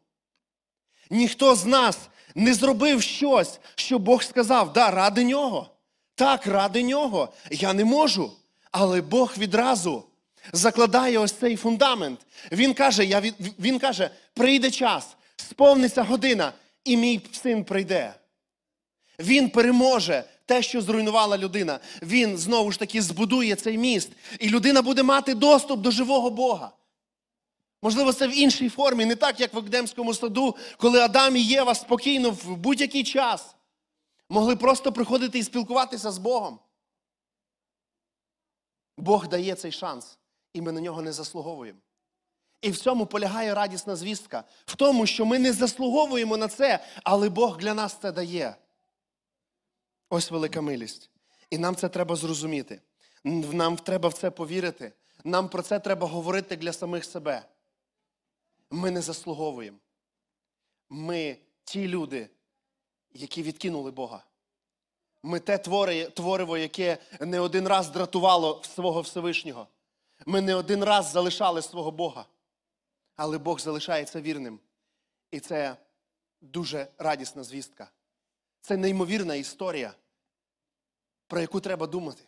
Ніхто 1.10 1.56
з 1.56 1.66
нас 1.66 1.98
не 2.36 2.54
зробив 2.54 3.02
щось, 3.02 3.60
що 3.76 4.00
Бог 4.00 4.24
сказав, 4.24 4.74
да, 4.74 4.92
ради 4.92 5.24
нього. 5.24 5.70
Так, 6.16 6.48
ради 6.48 6.84
нього. 6.84 7.30
Я 7.52 7.74
не 7.74 7.86
можу. 7.86 8.32
Але 8.72 9.02
Бог 9.02 9.34
відразу 9.38 10.04
закладає 10.54 11.18
ось 11.18 11.32
цей 11.32 11.56
фундамент. 11.56 12.20
Він 12.52 12.74
каже, 12.74 13.06
я 13.06 13.22
від... 13.22 13.36
він 13.60 13.80
каже, 13.80 14.10
прийде 14.34 14.72
час, 14.72 15.16
сповниться 15.38 16.04
година, 16.04 16.54
і 16.84 16.98
мій 16.98 17.22
син 17.32 17.64
прийде. 17.64 18.16
Він 19.20 19.50
переможе 19.50 20.24
те, 20.46 20.62
що 20.62 20.82
зруйнувала 20.82 21.38
людина. 21.38 21.80
Він 22.02 22.38
знову 22.38 22.72
ж 22.72 22.80
таки 22.80 23.02
збудує 23.02 23.56
цей 23.56 23.78
міст, 23.78 24.12
і 24.40 24.50
людина 24.50 24.82
буде 24.82 25.04
мати 25.04 25.34
доступ 25.34 25.82
до 25.82 25.92
живого 25.92 26.30
Бога. 26.30 26.72
Можливо, 27.82 28.14
це 28.14 28.28
в 28.28 28.38
іншій 28.38 28.70
формі, 28.70 29.06
не 29.06 29.16
так, 29.16 29.40
як 29.40 29.54
в 29.54 29.58
Едемському 29.58 30.14
саду, 30.14 30.56
коли 30.78 31.00
Адам 31.00 31.36
і 31.36 31.42
Єва 31.42 31.76
спокійно 31.76 32.32
в 32.32 32.58
будь-який 32.58 33.04
час 33.04 33.56
могли 34.30 34.56
просто 34.56 34.92
приходити 34.92 35.40
і 35.40 35.44
спілкуватися 35.44 36.12
з 36.12 36.18
Богом. 36.18 36.60
Бог 38.98 39.28
дає 39.28 39.56
цей 39.56 39.72
шанс, 39.72 40.20
і 40.54 40.62
ми 40.62 40.72
на 40.72 40.82
нього 40.82 41.02
не 41.02 41.14
заслуговуємо. 41.14 41.80
І 42.62 42.72
в 42.72 42.78
цьому 42.78 43.06
полягає 43.06 43.54
радісна 43.54 43.96
звістка, 43.96 44.44
в 44.66 44.76
тому, 44.76 45.06
що 45.06 45.26
ми 45.26 45.40
не 45.40 45.54
заслуговуємо 45.54 46.38
на 46.38 46.48
це, 46.48 46.86
але 47.04 47.30
Бог 47.30 47.58
для 47.58 47.74
нас 47.74 47.98
це 48.02 48.12
дає. 48.12 48.56
Ось 50.10 50.32
велика 50.32 50.62
милість. 50.62 51.10
І 51.50 51.58
нам 51.58 51.76
це 51.76 51.90
треба 51.90 52.16
зрозуміти. 52.16 52.82
Нам 53.24 53.78
треба 53.78 54.10
в 54.10 54.14
це 54.14 54.32
повірити. 54.32 54.94
Нам 55.24 55.50
про 55.50 55.62
це 55.62 55.80
треба 55.80 56.08
говорити 56.08 56.56
для 56.56 56.74
самих 56.74 57.06
себе. 57.06 57.46
Ми 58.70 58.92
не 58.92 59.02
заслуговуємо. 59.02 59.78
Ми 60.90 61.38
ті 61.64 61.88
люди, 61.88 62.30
які 63.14 63.44
відкинули 63.44 63.92
Бога. 63.92 64.24
Ми 65.24 65.40
те 65.40 65.58
твориво, 66.14 66.58
яке 66.58 66.98
не 67.20 67.40
один 67.40 67.68
раз 67.68 67.90
дратувало 67.90 68.62
свого 68.76 69.02
Всевишнього. 69.02 69.68
Ми 70.26 70.42
не 70.42 70.56
один 70.56 70.84
раз 70.84 71.12
залишали 71.12 71.62
свого 71.62 71.92
Бога. 71.92 72.26
Але 73.18 73.38
Бог 73.38 73.60
залишається 73.60 74.22
вірним. 74.22 74.60
І 75.32 75.40
це 75.40 75.78
дуже 76.42 76.88
радісна 76.98 77.44
звістка. 77.44 77.92
Це 78.62 78.78
неймовірна 78.78 79.36
історія, 79.36 79.94
про 81.28 81.42
яку 81.42 81.60
треба 81.60 81.88
думати, 81.88 82.24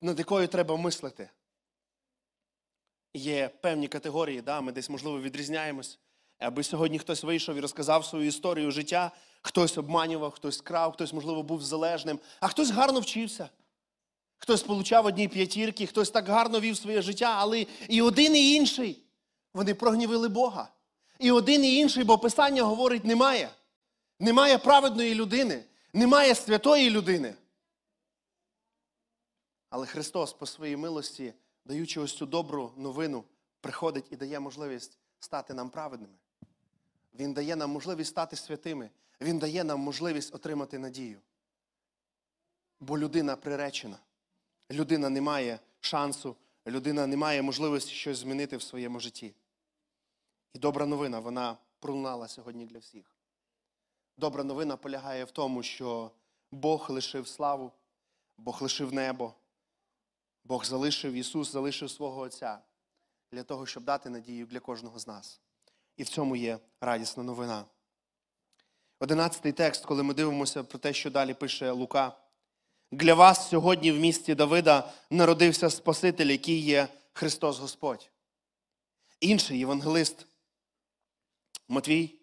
над 0.00 0.18
якою 0.18 0.48
треба 0.48 0.76
мислити. 0.76 1.30
Є 3.14 3.48
певні 3.48 3.88
категорії, 3.88 4.42
да, 4.42 4.60
ми 4.60 4.72
десь, 4.72 4.90
можливо, 4.90 5.20
відрізняємось. 5.20 5.98
Аби 6.38 6.62
сьогодні 6.62 6.98
хтось 6.98 7.24
вийшов 7.24 7.56
і 7.56 7.60
розказав 7.60 8.04
свою 8.04 8.26
історію 8.26 8.70
життя, 8.70 9.10
хтось 9.42 9.78
обманював, 9.78 10.30
хтось 10.30 10.60
крав, 10.60 10.92
хтось, 10.92 11.12
можливо, 11.12 11.42
був 11.42 11.62
залежним, 11.62 12.20
а 12.40 12.48
хтось 12.48 12.70
гарно 12.70 13.00
вчився. 13.00 13.48
Хтось 14.36 14.62
получав 14.62 15.06
одні 15.06 15.28
п'ятірки, 15.28 15.86
хтось 15.86 16.10
так 16.10 16.28
гарно 16.28 16.60
вів 16.60 16.76
своє 16.76 17.02
життя, 17.02 17.34
але 17.38 17.66
і 17.88 18.02
один, 18.02 18.36
і 18.36 18.54
інший 18.54 19.03
вони 19.54 19.74
прогнівили 19.74 20.28
Бога. 20.28 20.68
І 21.18 21.30
один, 21.30 21.64
і 21.64 21.76
інший, 21.76 22.04
бо 22.04 22.18
Писання 22.18 22.62
говорить, 22.62 23.04
немає. 23.04 23.50
Немає 24.18 24.58
праведної 24.58 25.14
людини, 25.14 25.64
немає 25.92 26.34
святої 26.34 26.90
людини. 26.90 27.34
Але 29.70 29.86
Христос 29.86 30.32
по 30.32 30.46
своїй 30.46 30.76
милості, 30.76 31.34
даючи 31.64 32.00
ось 32.00 32.16
цю 32.16 32.26
добру 32.26 32.72
новину, 32.76 33.24
приходить 33.60 34.04
і 34.10 34.16
дає 34.16 34.40
можливість 34.40 34.98
стати 35.20 35.54
нам 35.54 35.70
праведними. 35.70 36.14
Він 37.14 37.34
дає 37.34 37.56
нам 37.56 37.70
можливість 37.70 38.10
стати 38.10 38.36
святими. 38.36 38.90
Він 39.20 39.38
дає 39.38 39.64
нам 39.64 39.80
можливість 39.80 40.34
отримати 40.34 40.78
надію. 40.78 41.18
Бо 42.80 42.98
людина 42.98 43.36
приречена. 43.36 43.96
Людина 44.70 45.08
не 45.08 45.20
має 45.20 45.60
шансу, 45.80 46.36
людина 46.66 47.06
не 47.06 47.16
має 47.16 47.42
можливості 47.42 47.90
щось 47.90 48.18
змінити 48.18 48.56
в 48.56 48.62
своєму 48.62 49.00
житті. 49.00 49.34
І 50.54 50.58
добра 50.58 50.86
новина, 50.86 51.20
вона 51.20 51.56
пролунала 51.80 52.28
сьогодні 52.28 52.66
для 52.66 52.78
всіх. 52.78 53.16
Добра 54.16 54.44
новина 54.44 54.76
полягає 54.76 55.24
в 55.24 55.30
тому, 55.30 55.62
що 55.62 56.10
Бог 56.50 56.90
лишив 56.90 57.28
славу, 57.28 57.72
Бог 58.36 58.62
лишив 58.62 58.92
небо, 58.92 59.34
Бог 60.44 60.64
залишив 60.64 61.12
Ісус, 61.12 61.52
залишив 61.52 61.90
свого 61.90 62.20
Отця 62.20 62.58
для 63.32 63.42
того, 63.42 63.66
щоб 63.66 63.84
дати 63.84 64.10
надію 64.10 64.46
для 64.46 64.60
кожного 64.60 64.98
з 64.98 65.06
нас. 65.06 65.40
І 65.96 66.02
в 66.02 66.08
цьому 66.08 66.36
є 66.36 66.58
радісна 66.80 67.22
новина. 67.22 67.64
Одинадцятий 69.00 69.52
текст, 69.52 69.84
коли 69.84 70.02
ми 70.02 70.14
дивимося 70.14 70.64
про 70.64 70.78
те, 70.78 70.92
що 70.92 71.10
далі 71.10 71.34
пише 71.34 71.70
Лука. 71.70 72.16
Для 72.92 73.14
вас 73.14 73.48
сьогодні 73.48 73.92
в 73.92 73.98
місті 73.98 74.34
Давида 74.34 74.92
народився 75.10 75.70
Спаситель, 75.70 76.26
який 76.26 76.60
є 76.60 76.88
Христос 77.12 77.58
Господь. 77.58 78.10
Інший 79.20 79.58
євангелист 79.58 80.26
Матвій. 81.68 82.14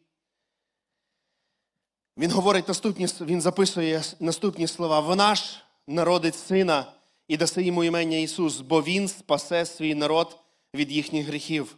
Він 2.18 2.32
говорить 2.32 2.68
наступні, 2.68 3.08
він 3.22 3.42
записує 3.42 4.04
наступні 4.20 4.68
слова. 4.68 5.00
Вона 5.00 5.36
ж 5.36 5.64
народить 5.88 6.36
сина 6.36 6.94
і 7.28 7.38
даси 7.38 7.64
йому 7.64 7.84
імення 7.84 8.18
Ісус, 8.18 8.60
бо 8.60 8.82
Він 8.82 9.08
спасе 9.08 9.66
свій 9.66 9.96
народ 9.96 10.38
від 10.76 10.92
їхніх 10.92 11.28
гріхів. 11.28 11.78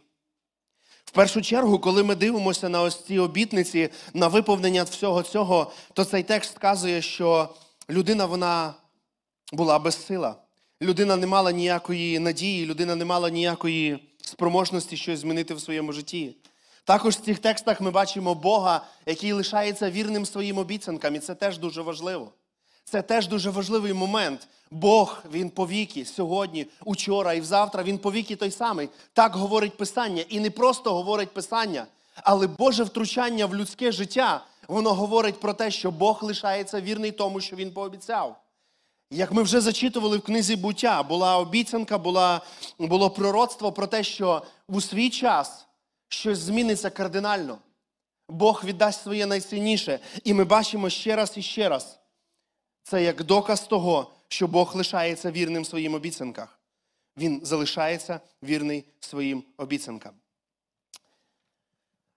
В 1.04 1.10
першу 1.10 1.42
чергу, 1.42 1.78
коли 1.78 2.04
ми 2.04 2.14
дивимося 2.14 2.68
на 2.68 2.82
ось 2.82 3.04
ці 3.04 3.18
обітниці, 3.18 3.88
на 4.14 4.28
виповнення 4.28 4.82
всього 4.82 5.22
цього, 5.22 5.72
то 5.92 6.04
цей 6.04 6.22
текст 6.22 6.56
вказує, 6.56 7.02
що 7.02 7.54
людина 7.90 8.26
вона 8.26 8.74
була 9.52 9.78
безсила. 9.78 10.36
Людина 10.82 11.16
не 11.16 11.26
мала 11.26 11.52
ніякої 11.52 12.18
надії, 12.18 12.66
людина 12.66 12.94
не 12.94 13.04
мала 13.04 13.30
ніякої 13.30 13.98
спроможності 14.20 14.96
щось 14.96 15.20
змінити 15.20 15.54
в 15.54 15.60
своєму 15.60 15.92
житті. 15.92 16.36
Також 16.84 17.14
в 17.14 17.20
цих 17.20 17.38
текстах 17.38 17.80
ми 17.80 17.90
бачимо 17.90 18.34
Бога, 18.34 18.80
який 19.06 19.32
лишається 19.32 19.90
вірним 19.90 20.26
своїм 20.26 20.58
обіцянкам, 20.58 21.14
і 21.14 21.18
це 21.18 21.34
теж 21.34 21.58
дуже 21.58 21.82
важливо. 21.82 22.32
Це 22.84 23.02
теж 23.02 23.28
дуже 23.28 23.50
важливий 23.50 23.92
момент. 23.92 24.48
Бог, 24.70 25.22
Він 25.32 25.50
повіки 25.50 26.04
сьогодні, 26.04 26.66
учора 26.84 27.32
і 27.32 27.40
завтра, 27.40 27.82
Він 27.82 27.98
повіки 27.98 28.36
той 28.36 28.50
самий. 28.50 28.88
Так 29.12 29.36
говорить 29.36 29.76
Писання. 29.76 30.24
І 30.28 30.40
не 30.40 30.50
просто 30.50 30.94
говорить 30.94 31.34
Писання, 31.34 31.86
але 32.22 32.46
Боже 32.46 32.84
втручання 32.84 33.46
в 33.46 33.54
людське 33.54 33.92
життя, 33.92 34.44
воно 34.68 34.94
говорить 34.94 35.40
про 35.40 35.54
те, 35.54 35.70
що 35.70 35.90
Бог 35.90 36.24
лишається 36.24 36.80
вірний 36.80 37.12
тому, 37.12 37.40
що 37.40 37.56
Він 37.56 37.72
пообіцяв. 37.72 38.36
Як 39.10 39.32
ми 39.32 39.42
вже 39.42 39.60
зачитували 39.60 40.18
в 40.18 40.22
книзі 40.22 40.56
буття, 40.56 41.02
була 41.02 41.38
обіцянка, 41.38 41.98
була, 41.98 42.40
було 42.78 43.10
пророцтво 43.10 43.72
про 43.72 43.86
те, 43.86 44.02
що 44.04 44.42
у 44.68 44.80
свій 44.80 45.10
час 45.10 45.66
щось 46.14 46.38
зміниться 46.38 46.90
кардинально. 46.90 47.58
Бог 48.28 48.64
віддасть 48.64 49.02
своє 49.02 49.26
найцінніше. 49.26 49.98
І 50.24 50.34
ми 50.34 50.44
бачимо 50.44 50.90
ще 50.90 51.16
раз 51.16 51.32
і 51.36 51.42
ще 51.42 51.68
раз. 51.68 51.98
Це 52.82 53.02
як 53.02 53.24
доказ 53.24 53.60
того, 53.60 54.10
що 54.28 54.46
Бог 54.46 54.76
лишається 54.76 55.30
вірним 55.30 55.64
своїм 55.64 55.94
обіцянках. 55.94 56.58
Він 57.16 57.40
залишається 57.42 58.20
вірний 58.42 58.84
своїм 59.00 59.44
обіцянкам. 59.56 60.12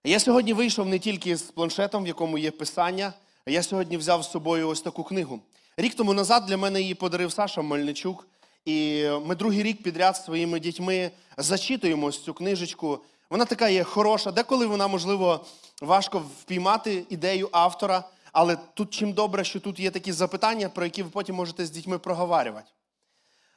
Я 0.04 0.20
сьогодні 0.20 0.54
вийшов 0.54 0.88
не 0.88 1.00
тільки 1.00 1.38
з 1.38 1.42
планшетом, 1.42 2.04
в 2.04 2.08
якому 2.08 2.38
є 2.38 2.52
писання, 2.52 3.14
я 3.46 3.64
сьогодні 3.64 3.98
взяв 3.98 4.24
з 4.24 4.32
собою 4.32 4.70
ось 4.70 4.82
таку 4.82 5.04
книгу. 5.04 5.40
Рік 5.78 5.96
тому 5.96 6.14
назад 6.14 6.46
для 6.46 6.58
мене 6.58 6.82
її 6.82 6.96
подарив 6.96 7.32
Саша 7.32 7.62
Мельничук. 7.62 8.28
І 8.66 9.10
ми 9.26 9.36
другий 9.36 9.64
рік 9.64 9.84
підряд 9.84 10.18
своїми 10.18 10.60
дітьми 10.60 11.12
зачитуємо 11.38 12.12
цю 12.12 12.34
книжечку. 12.34 13.00
Вона 13.30 13.46
така 13.46 13.70
є 13.70 13.84
хороша, 13.84 14.32
деколи 14.32 14.66
вона, 14.66 14.88
можливо, 14.88 15.46
важко 15.82 16.20
впіймати 16.20 17.06
ідею 17.10 17.50
автора, 17.52 18.04
але 18.32 18.58
тут 18.74 18.90
чим 18.90 19.14
добре, 19.14 19.44
що 19.44 19.60
тут 19.60 19.80
є 19.80 19.92
такі 19.92 20.12
запитання, 20.12 20.70
про 20.70 20.84
які 20.86 21.04
ви 21.04 21.10
потім 21.10 21.36
можете 21.36 21.66
з 21.66 21.72
дітьми 21.72 22.00
проговорювати. 22.00 22.68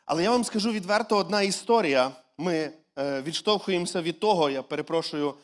Але 0.07 0.23
я 0.23 0.31
вам 0.31 0.45
скажу 0.45 0.73
відверто 0.73 1.17
одна 1.17 1.43
історія. 1.43 2.11
Ми 2.39 2.73
е, 2.99 3.23
відштовхуємося 3.23 4.03
від 4.03 4.21
того, 4.21 4.51
я 4.51 4.63
перепрошую 4.63 5.29
е, 5.31 5.35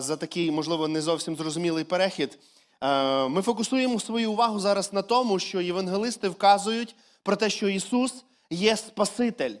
за 0.00 0.16
такий, 0.16 0.50
можливо, 0.50 0.88
не 0.88 1.00
зовсім 1.02 1.36
зрозумілий 1.36 1.84
перехід. 1.84 2.38
Е, 2.80 3.28
ми 3.28 3.42
фокусуємо 3.42 4.00
свою 4.00 4.32
увагу 4.32 4.60
зараз 4.60 4.92
на 4.92 5.02
тому, 5.02 5.38
що 5.38 5.60
євангелисти 5.60 6.28
вказують 6.28 6.96
про 7.22 7.36
те, 7.36 7.50
що 7.50 7.68
Ісус 7.68 8.24
є 8.50 8.76
Спаситель. 8.76 9.54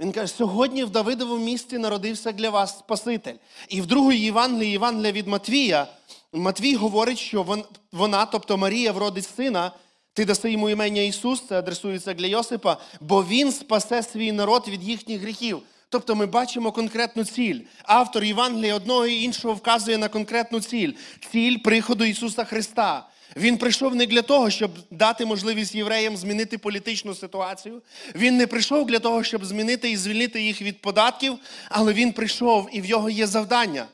Він 0.00 0.12
каже, 0.12 0.32
сьогодні 0.32 0.84
в 0.84 0.90
Давидовому 0.90 1.44
місті 1.44 1.78
народився 1.78 2.32
для 2.32 2.50
вас 2.50 2.78
Спаситель. 2.78 3.34
І 3.68 3.80
в 3.80 3.86
другій 3.86 4.18
Євангелії, 4.18 4.72
Євангелія 4.72 5.12
від 5.12 5.26
Матвія, 5.26 5.86
Матвій 6.32 6.74
говорить, 6.74 7.18
що 7.18 7.64
вона, 7.92 8.26
тобто 8.26 8.56
Марія, 8.56 8.92
вродить 8.92 9.28
сина, 9.36 9.72
ти 10.12 10.24
даси 10.24 10.50
йому 10.52 10.70
імення 10.70 11.02
Ісус, 11.02 11.46
це 11.48 11.58
адресується 11.58 12.14
для 12.14 12.26
Йосипа, 12.26 12.76
бо 13.00 13.24
Він 13.24 13.52
спасе 13.52 14.02
свій 14.02 14.32
народ 14.32 14.68
від 14.68 14.82
їхніх 14.82 15.20
гріхів. 15.20 15.62
Тобто 15.88 16.14
ми 16.14 16.26
бачимо 16.26 16.72
конкретну 16.72 17.24
ціль. 17.24 17.60
Автор 17.82 18.24
Євангелія 18.24 18.74
одного 18.74 19.06
і 19.06 19.22
іншого 19.22 19.54
вказує 19.54 19.98
на 19.98 20.08
конкретну 20.08 20.60
ціль 20.60 20.92
ціль 21.32 21.58
приходу 21.58 22.04
Ісуса 22.04 22.44
Христа. 22.44 23.06
Він 23.38 23.58
прийшов 23.58 23.94
не 23.94 24.06
для 24.06 24.22
того, 24.22 24.50
щоб 24.50 24.70
дати 24.90 25.26
можливість 25.26 25.74
євреям 25.74 26.16
змінити 26.16 26.58
політичну 26.58 27.14
ситуацію. 27.14 27.82
Він 28.14 28.36
не 28.36 28.46
прийшов 28.46 28.86
для 28.86 28.98
того, 28.98 29.24
щоб 29.24 29.44
змінити 29.44 29.90
і 29.90 29.96
звільнити 29.96 30.42
їх 30.42 30.62
від 30.62 30.80
податків, 30.80 31.38
але 31.68 31.92
він 31.92 32.12
прийшов 32.12 32.68
і 32.72 32.80
в 32.80 32.84
його 32.84 33.10
є 33.10 33.26
завдання. 33.26 33.86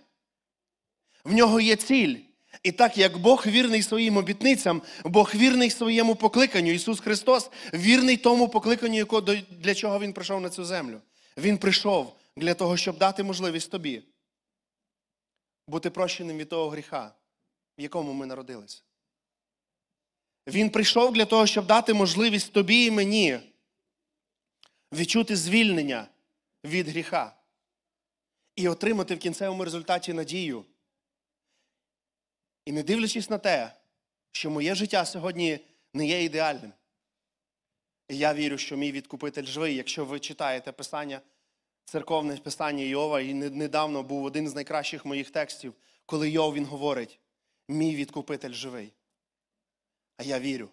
В 1.24 1.32
нього 1.32 1.60
є 1.60 1.76
ціль. 1.76 2.16
І 2.62 2.72
так 2.72 2.98
як 2.98 3.18
Бог 3.18 3.46
вірний 3.46 3.82
своїм 3.82 4.16
обітницям, 4.16 4.82
Бог 5.04 5.32
вірний 5.34 5.70
своєму 5.70 6.14
покликанню, 6.14 6.72
Ісус 6.72 7.00
Христос 7.00 7.50
вірний 7.74 8.16
тому 8.16 8.48
покликанню, 8.48 9.06
для 9.50 9.74
чого 9.74 9.98
Він 10.00 10.12
прийшов 10.12 10.40
на 10.40 10.50
цю 10.50 10.64
землю. 10.64 11.00
Він 11.36 11.58
прийшов 11.58 12.16
для 12.36 12.54
того, 12.54 12.76
щоб 12.76 12.98
дати 12.98 13.22
можливість 13.22 13.70
тобі 13.70 14.02
бути 15.68 15.90
прощеним 15.90 16.36
від 16.36 16.48
того 16.48 16.70
гріха, 16.70 17.14
в 17.78 17.82
якому 17.82 18.12
ми 18.12 18.26
народилися. 18.26 18.82
Він 20.46 20.70
прийшов 20.70 21.12
для 21.12 21.24
того, 21.24 21.46
щоб 21.46 21.66
дати 21.66 21.94
можливість 21.94 22.52
тобі 22.52 22.84
і 22.84 22.90
мені 22.90 23.40
відчути 24.92 25.36
звільнення 25.36 26.08
від 26.64 26.88
гріха 26.88 27.36
і 28.56 28.68
отримати 28.68 29.14
в 29.14 29.18
кінцевому 29.18 29.64
результаті 29.64 30.12
надію. 30.12 30.64
І 32.64 32.72
не 32.72 32.82
дивлячись 32.82 33.30
на 33.30 33.38
те, 33.38 33.72
що 34.32 34.50
моє 34.50 34.74
життя 34.74 35.04
сьогодні 35.04 35.60
не 35.94 36.06
є 36.06 36.24
ідеальним. 36.24 36.72
Я 38.08 38.34
вірю, 38.34 38.58
що 38.58 38.76
мій 38.76 38.92
відкупитель 38.92 39.44
живий. 39.44 39.76
Якщо 39.76 40.04
ви 40.04 40.20
читаєте 40.20 40.72
Писання, 40.72 41.20
церковне 41.84 42.36
Писання 42.36 42.84
Йова, 42.84 43.20
і 43.20 43.34
недавно 43.34 44.02
був 44.02 44.24
один 44.24 44.48
з 44.48 44.54
найкращих 44.54 45.04
моїх 45.04 45.30
текстів, 45.30 45.74
коли 46.06 46.30
Йов 46.30 46.54
він 46.54 46.64
говорить: 46.64 47.18
мій 47.68 47.96
відкупитель 47.96 48.52
живий. 48.52 48.92
А 50.16 50.22
я 50.22 50.38
вірю, 50.38 50.68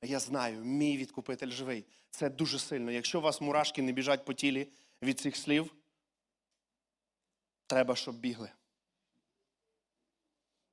а 0.00 0.06
я 0.06 0.20
знаю, 0.20 0.64
мій 0.64 0.96
відкупитель 0.96 1.50
живий. 1.50 1.84
Це 2.10 2.30
дуже 2.30 2.58
сильно. 2.58 2.90
Якщо 2.90 3.18
у 3.18 3.22
вас 3.22 3.40
мурашки 3.40 3.82
не 3.82 3.92
біжать 3.92 4.24
по 4.24 4.32
тілі 4.32 4.68
від 5.02 5.20
цих 5.20 5.36
слів, 5.36 5.74
треба, 7.66 7.96
щоб 7.96 8.14
бігли. 8.14 8.50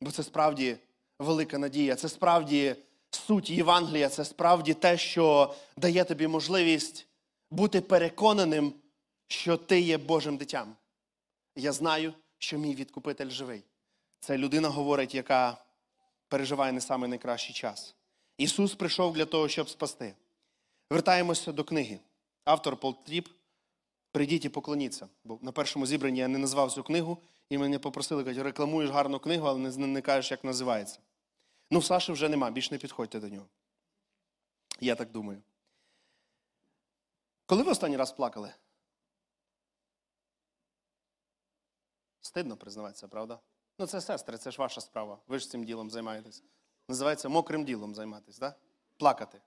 Бо 0.01 0.11
це 0.11 0.23
справді 0.23 0.77
велика 1.19 1.57
надія, 1.57 1.95
це 1.95 2.09
справді 2.09 2.75
суть 3.09 3.49
Євангелія, 3.49 4.09
це 4.09 4.25
справді 4.25 4.73
те, 4.73 4.97
що 4.97 5.55
дає 5.77 6.03
тобі 6.03 6.27
можливість 6.27 7.07
бути 7.51 7.81
переконаним, 7.81 8.73
що 9.27 9.57
ти 9.57 9.79
є 9.79 9.97
Божим 9.97 10.37
дитям. 10.37 10.75
Я 11.55 11.71
знаю, 11.71 12.13
що 12.37 12.57
мій 12.57 12.75
відкупитель 12.75 13.29
живий. 13.29 13.63
Це 14.19 14.37
людина 14.37 14.69
говорить, 14.69 15.15
яка 15.15 15.57
переживає 16.27 16.71
не 16.71 16.81
саме 16.81 17.07
найкращий 17.07 17.55
час. 17.55 17.95
Ісус 18.37 18.75
прийшов 18.75 19.13
для 19.13 19.25
того, 19.25 19.47
щоб 19.47 19.69
спасти. 19.69 20.15
Вертаємося 20.89 21.51
до 21.51 21.63
книги. 21.63 21.99
Автор 22.45 22.77
Пол 22.77 23.03
Тріп 23.03 23.27
прийдіть 24.11 24.45
і 24.45 24.49
поклоніться. 24.49 25.09
Бо 25.23 25.39
на 25.41 25.51
першому 25.51 25.85
зібранні 25.85 26.19
я 26.19 26.27
не 26.27 26.37
назвав 26.37 26.71
цю 26.71 26.83
книгу, 26.83 27.17
і 27.49 27.57
мене 27.57 27.79
попросили, 27.79 28.23
кажуть, 28.23 28.43
рекламуєш 28.43 28.89
гарну 28.89 29.19
книгу, 29.19 29.47
але 29.47 29.59
не, 29.59 29.87
не 29.87 30.01
кажеш, 30.01 30.31
як 30.31 30.43
називається. 30.43 30.99
Ну, 31.71 31.81
Саші 31.81 32.11
вже 32.11 32.29
нема, 32.29 32.51
більш 32.51 32.71
не 32.71 32.77
підходьте 32.77 33.19
до 33.19 33.29
нього. 33.29 33.47
Я 34.79 34.95
так 34.95 35.11
думаю. 35.11 35.41
Коли 37.45 37.63
ви 37.63 37.71
останній 37.71 37.97
раз 37.97 38.11
плакали? 38.11 38.53
Стидно 42.21 42.57
признаватися, 42.57 43.07
правда? 43.07 43.39
Ну, 43.79 43.87
це 43.87 44.01
сестри, 44.01 44.37
це 44.37 44.51
ж 44.51 44.57
ваша 44.57 44.81
справа. 44.81 45.19
Ви 45.27 45.39
ж 45.39 45.49
цим 45.49 45.63
ділом 45.63 45.89
займаєтесь. 45.89 46.43
Називається 46.87 47.29
мокрим 47.29 47.65
ділом 47.65 47.95
займатися, 47.95 48.39
да? 48.39 48.55
Плакати. 48.97 49.41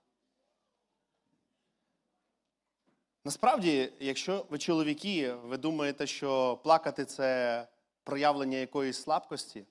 Насправді, 3.25 3.93
якщо 3.99 4.45
ви 4.49 4.57
чоловіки, 4.57 5.33
ви 5.33 5.57
думаєте, 5.57 6.07
що 6.07 6.59
плакати 6.63 7.05
це 7.05 7.67
проявлення 8.03 8.57
якоїсь 8.57 9.01
слабкості, 9.01 9.65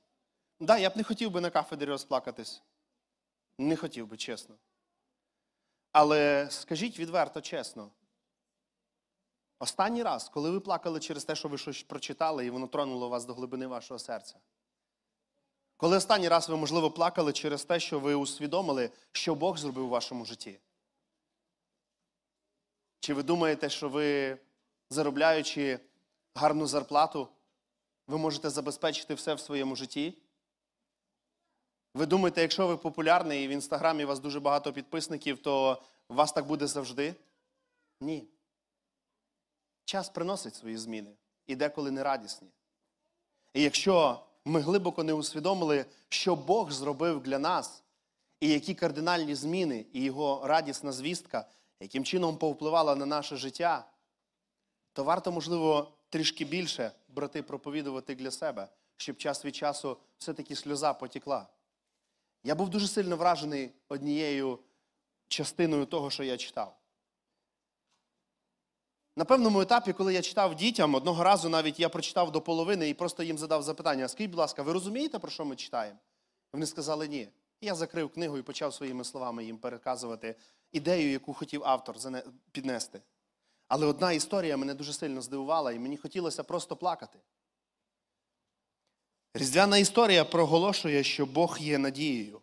да, 0.61 0.79
я 0.79 0.91
б 0.91 0.97
не 0.97 1.03
хотів 1.03 1.31
би 1.31 1.41
на 1.41 1.51
кафедрі 1.51 1.87
розплакатись. 1.87 2.63
Не 3.59 3.77
хотів 3.77 4.07
би, 4.07 4.17
чесно. 4.17 4.55
Але 5.93 6.49
скажіть 6.51 6.99
відверто, 6.99 7.41
чесно. 7.41 7.91
Останній 9.59 10.03
раз, 10.03 10.29
коли 10.29 10.51
ви 10.51 10.61
плакали 10.61 11.01
через 11.01 11.25
те, 11.25 11.35
що 11.35 11.49
ви 11.49 11.59
щось 11.59 11.83
прочитали, 11.83 12.47
і 12.47 12.51
воно 12.51 12.67
тронуло 12.67 13.09
вас 13.09 13.25
до 13.25 13.35
глибини 13.35 13.67
вашого 13.67 13.99
серця. 13.99 14.39
Коли 15.77 15.97
останній 15.97 16.29
раз 16.29 16.49
ви, 16.49 16.57
можливо, 16.57 16.91
плакали 16.91 17.33
через 17.33 17.65
те, 17.65 17.81
що 17.81 18.01
ви 18.01 18.15
усвідомили, 18.15 18.91
що 19.13 19.35
Бог 19.35 19.59
зробив 19.59 19.85
у 19.85 19.89
вашому 19.89 20.25
житті? 20.25 20.59
Чи 23.01 23.15
ви 23.15 23.23
думаєте, 23.23 23.71
що 23.71 23.89
ви, 23.89 24.39
заробляючи 24.91 25.81
гарну 26.35 26.67
зарплату, 26.67 27.29
ви 28.07 28.19
можете 28.19 28.51
забезпечити 28.51 29.15
все 29.15 29.35
в 29.35 29.41
своєму 29.41 29.77
житті? 29.77 30.19
Ви 31.95 32.07
думаєте, 32.07 32.43
якщо 32.43 32.67
ви 32.67 32.77
популярний 32.77 33.45
і 33.45 33.49
в 33.49 33.51
інстаграмі 33.51 34.05
у 34.05 34.09
вас 34.09 34.21
дуже 34.21 34.41
багато 34.41 34.73
підписників, 34.73 35.43
то 35.43 35.83
у 36.09 36.15
вас 36.15 36.33
так 36.33 36.47
буде 36.47 36.67
завжди? 36.67 37.15
Ні. 38.01 38.29
Час 39.85 40.09
приносить 40.09 40.55
свої 40.55 40.77
зміни 40.77 41.11
і 41.47 41.57
деколи 41.57 41.91
нерадісні. 41.91 42.49
І 43.55 43.63
якщо 43.63 44.25
ми 44.47 44.61
глибоко 44.61 45.03
не 45.03 45.13
усвідомили, 45.13 45.85
що 46.09 46.37
Бог 46.37 46.71
зробив 46.71 47.23
для 47.23 47.39
нас, 47.39 47.83
і 48.41 48.49
які 48.49 48.75
кардинальні 48.75 49.35
зміни, 49.35 49.87
і 49.93 50.03
його 50.03 50.43
радісна 50.45 50.93
звістка, 50.93 51.49
яким 51.81 52.05
чином 52.05 52.37
повпливала 52.37 52.97
на 52.97 53.07
наше 53.07 53.37
життя, 53.37 53.87
то 54.93 55.05
варто, 55.05 55.33
можливо, 55.33 55.93
трішки 56.09 56.45
більше, 56.45 56.93
брати, 57.09 57.43
проповідувати 57.43 58.15
для 58.15 58.31
себе, 58.31 58.69
щоб 58.97 59.17
час 59.17 59.45
від 59.45 59.57
часу 59.57 59.97
все-таки 60.19 60.57
сльоза 60.57 60.93
потікла. 60.93 61.49
Я 62.45 62.55
був 62.55 62.69
дуже 62.69 62.89
сильно 62.89 63.17
вражений 63.17 63.71
однією 63.89 64.59
частиною 65.29 65.87
того, 65.87 66.11
що 66.11 66.25
я 66.25 66.37
читав. 66.37 66.79
На 69.17 69.25
певному 69.25 69.61
етапі, 69.61 69.93
коли 69.93 70.15
я 70.15 70.23
читав 70.23 70.55
дітям, 70.55 70.95
одного 70.95 71.25
разу 71.25 71.49
навіть 71.49 71.81
я 71.81 71.89
прочитав 71.89 72.33
до 72.33 72.41
половини 72.41 72.89
і 72.89 72.95
просто 72.95 73.23
їм 73.23 73.39
задав 73.39 73.63
запитання: 73.63 74.09
скажіть, 74.09 74.31
будь 74.31 74.39
ласка, 74.39 74.63
ви 74.63 74.73
розумієте, 74.73 75.19
про 75.19 75.31
що 75.31 75.45
ми 75.45 75.57
читаємо? 75.57 75.99
Вони 76.53 76.67
сказали 76.67 77.09
ні. 77.09 77.29
І 77.61 77.67
я 77.67 77.75
закрив 77.75 78.13
книгу 78.13 78.39
і 78.39 78.43
почав 78.43 78.75
своїми 78.75 79.05
словами 79.05 79.45
їм 79.45 79.59
переказувати 79.59 80.35
ідею, 80.73 81.11
яку 81.11 81.35
хотів 81.35 81.63
автор 81.65 81.97
піднести. 82.53 83.03
Але 83.69 83.87
одна 83.87 84.13
історія 84.13 84.57
мене 84.57 84.75
дуже 84.75 84.93
сильно 84.93 85.23
здивувала, 85.23 85.73
і 85.73 85.79
мені 85.79 85.97
хотілося 85.97 86.43
просто 86.43 86.77
плакати. 86.77 87.19
Різдвяна 89.35 89.79
історія 89.79 90.25
проголошує, 90.25 91.05
що 91.05 91.27
Бог 91.27 91.59
є 91.61 91.79
надією. 91.79 92.41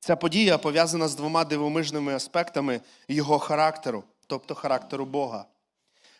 Ця 0.00 0.16
подія 0.16 0.58
пов'язана 0.58 1.08
з 1.08 1.14
двома 1.14 1.44
дивомижними 1.44 2.14
аспектами 2.14 2.80
його 3.08 3.38
характеру, 3.38 4.04
тобто 4.26 4.54
характеру 4.54 5.04
Бога. 5.04 5.46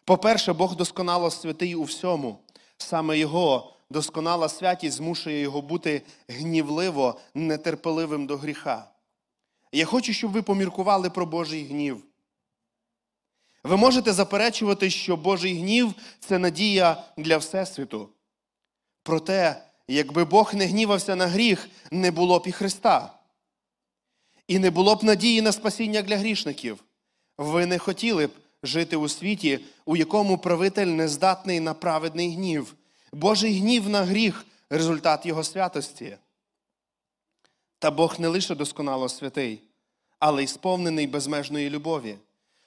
По-перше, 0.05 0.53
Бог 0.53 0.77
досконало 0.77 1.31
святий 1.31 1.75
у 1.75 1.83
всьому. 1.83 2.39
Саме 2.77 3.19
Його 3.19 3.73
досконала 3.91 4.49
святість 4.49 4.97
змушує 4.97 5.41
його 5.41 5.63
бути 5.63 6.03
гнівливо 6.29 7.21
нетерпеливим 7.35 8.27
до 8.27 8.37
гріха. 8.37 8.89
Я 9.73 9.85
хочу, 9.85 10.13
щоб 10.13 10.33
ви 10.33 10.43
поміркували 10.43 11.11
про 11.11 11.27
Божий 11.27 11.65
гнів. 11.65 12.05
Ви 13.65 13.77
можете 13.77 14.13
заперечувати, 14.13 14.91
що 14.91 15.17
Божий 15.17 15.59
гнів 15.59 15.95
це 16.21 16.39
надія 16.39 17.05
для 17.17 17.39
Всесвіту. 17.39 18.09
Проте, 19.03 19.65
якби 19.89 20.25
Бог 20.25 20.55
не 20.55 20.67
гнівався 20.67 21.17
на 21.17 21.27
гріх, 21.27 21.69
не 21.91 22.11
було 22.11 22.39
б 22.39 22.43
і 22.47 22.53
Христа. 22.53 23.19
І 24.49 24.59
не 24.59 24.71
було 24.71 24.95
б 24.95 25.05
надії 25.05 25.43
на 25.43 25.53
спасіння 25.53 26.03
для 26.03 26.17
грішників. 26.17 26.85
Ви 27.43 27.67
не 27.67 27.79
хотіли 27.79 28.27
б 28.27 28.31
жити 28.63 28.97
у 28.97 29.09
світі, 29.09 29.61
у 29.85 29.97
якому 29.97 30.39
правитель 30.39 30.87
не 30.87 31.09
здатний 31.09 31.61
на 31.61 31.75
праведний 31.75 32.35
гнів. 32.35 32.75
Божий 33.13 33.59
гнів 33.59 33.89
на 33.89 34.05
гріх 34.05 34.47
результат 34.71 35.27
його 35.27 35.45
святості. 35.45 36.17
Та 37.79 37.91
Бог 37.91 38.21
не 38.21 38.29
лише 38.29 38.55
досконало 38.55 39.09
святий, 39.09 39.63
але 40.19 40.45
й 40.45 40.47
сповнений 40.47 41.07
безмежної 41.07 41.71
любові. 41.71 42.17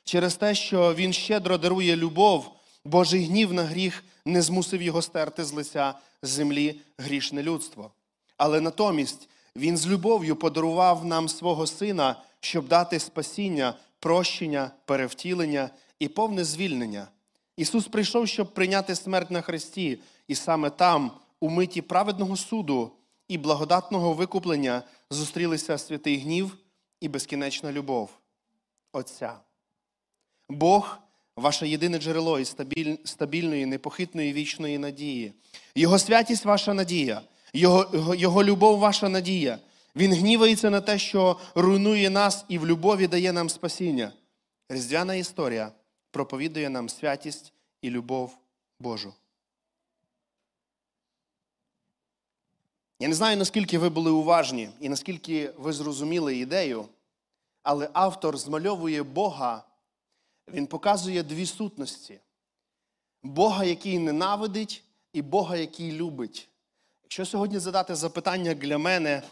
Через 0.03 0.35
те, 0.35 0.55
що 0.55 0.93
Він 0.93 1.13
щедро 1.13 1.57
дарує 1.57 1.95
любов, 1.95 2.51
Божий 2.85 3.25
гнів 3.25 3.53
на 3.53 3.63
гріх 3.63 4.03
не 4.25 4.41
змусив 4.41 4.81
його 4.81 5.01
стерти 5.01 5.45
з 5.45 5.53
лиця 5.53 5.93
землі 6.21 6.81
грішне 6.97 7.43
людство. 7.43 7.91
Але 8.37 8.61
натомість 8.61 9.29
Він 9.55 9.77
з 9.77 9.87
любов'ю 9.87 10.35
подарував 10.35 11.05
нам 11.05 11.29
свого 11.29 11.67
Сина, 11.67 12.15
щоб 12.39 12.67
дати 12.67 12.99
спасіння, 12.99 13.73
прощення, 14.05 14.71
перевтілення 14.85 15.69
і 15.99 16.07
повне 16.07 16.43
звільнення. 16.43 17.07
Ісус 17.57 17.87
прийшов, 17.87 18.27
щоб 18.27 18.53
прийняти 18.53 18.95
смерть 18.95 19.31
на 19.31 19.41
хресті, 19.41 19.99
і 20.27 20.35
саме 20.35 20.69
там, 20.69 21.11
у 21.39 21.49
миті 21.49 21.81
праведного 21.81 22.37
суду 22.37 22.91
і 23.27 23.37
благодатного 23.37 24.13
викуплення, 24.13 24.83
зустрілися 25.09 25.77
святий 25.77 26.17
гнів 26.17 26.57
і 27.01 27.07
безкінечна 27.07 27.71
любов 27.71 28.09
Отця. 28.93 29.33
Бог 30.49 30.97
ваше 31.37 31.67
єдине 31.67 31.97
джерело 31.97 32.39
і 32.39 32.45
стабіль, 32.45 32.97
стабільної, 33.03 33.65
непохитної 33.65 34.33
вічної 34.33 34.77
надії. 34.77 35.33
Його 35.75 35.99
святість 35.99 36.45
ваша 36.45 36.73
надія, 36.73 37.21
його, 37.53 38.15
його 38.15 38.43
любов 38.43 38.79
ваша 38.79 39.09
надія. 39.09 39.59
Він 39.95 40.13
гнівається 40.13 40.69
на 40.69 40.81
те, 40.81 40.99
що 40.99 41.39
руйнує 41.55 42.09
нас 42.09 42.45
і 42.47 42.57
в 42.57 42.67
любові 42.67 43.07
дає 43.07 43.33
нам 43.33 43.49
спасіння. 43.49 44.11
Різдвяна 44.69 45.15
історія 45.15 45.71
проповідує 46.11 46.69
нам 46.69 46.89
святість 46.89 47.53
і 47.81 47.89
любов 47.89 48.37
Божу. 48.79 49.13
Я 52.99 53.07
не 53.07 53.13
знаю, 53.13 53.37
наскільки 53.37 53.77
ви 53.77 53.89
були 53.89 54.11
уважні 54.11 54.69
і 54.79 54.89
наскільки 54.89 55.51
ви 55.57 55.73
зрозуміли 55.73 56.37
ідею, 56.37 56.85
але 57.63 57.89
автор 57.93 58.37
змальовує 58.37 59.03
Бога, 59.03 59.63
він 60.47 60.67
показує 60.67 61.23
дві 61.23 61.45
сутності: 61.45 62.19
Бога, 63.23 63.63
який 63.63 63.99
ненавидить, 63.99 64.83
і 65.13 65.21
Бога, 65.21 65.57
який 65.57 65.91
любить. 65.91 66.49
Якщо 67.03 67.25
сьогодні 67.25 67.59
задати 67.59 67.95
запитання 67.95 68.53
для 68.53 68.77
мене, 68.77 69.23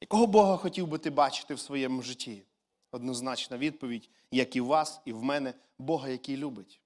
якого 0.00 0.26
Бога 0.26 0.56
хотів 0.56 0.86
би 0.86 0.98
ти 0.98 1.10
бачити 1.10 1.54
в 1.54 1.60
своєму 1.60 2.02
житті? 2.02 2.42
Однозначна 2.90 3.58
відповідь, 3.58 4.10
як 4.30 4.56
і 4.56 4.60
в 4.60 4.66
вас, 4.66 5.00
і 5.04 5.12
в 5.12 5.22
мене, 5.22 5.54
Бога, 5.78 6.08
який 6.08 6.36
любить. 6.36 6.80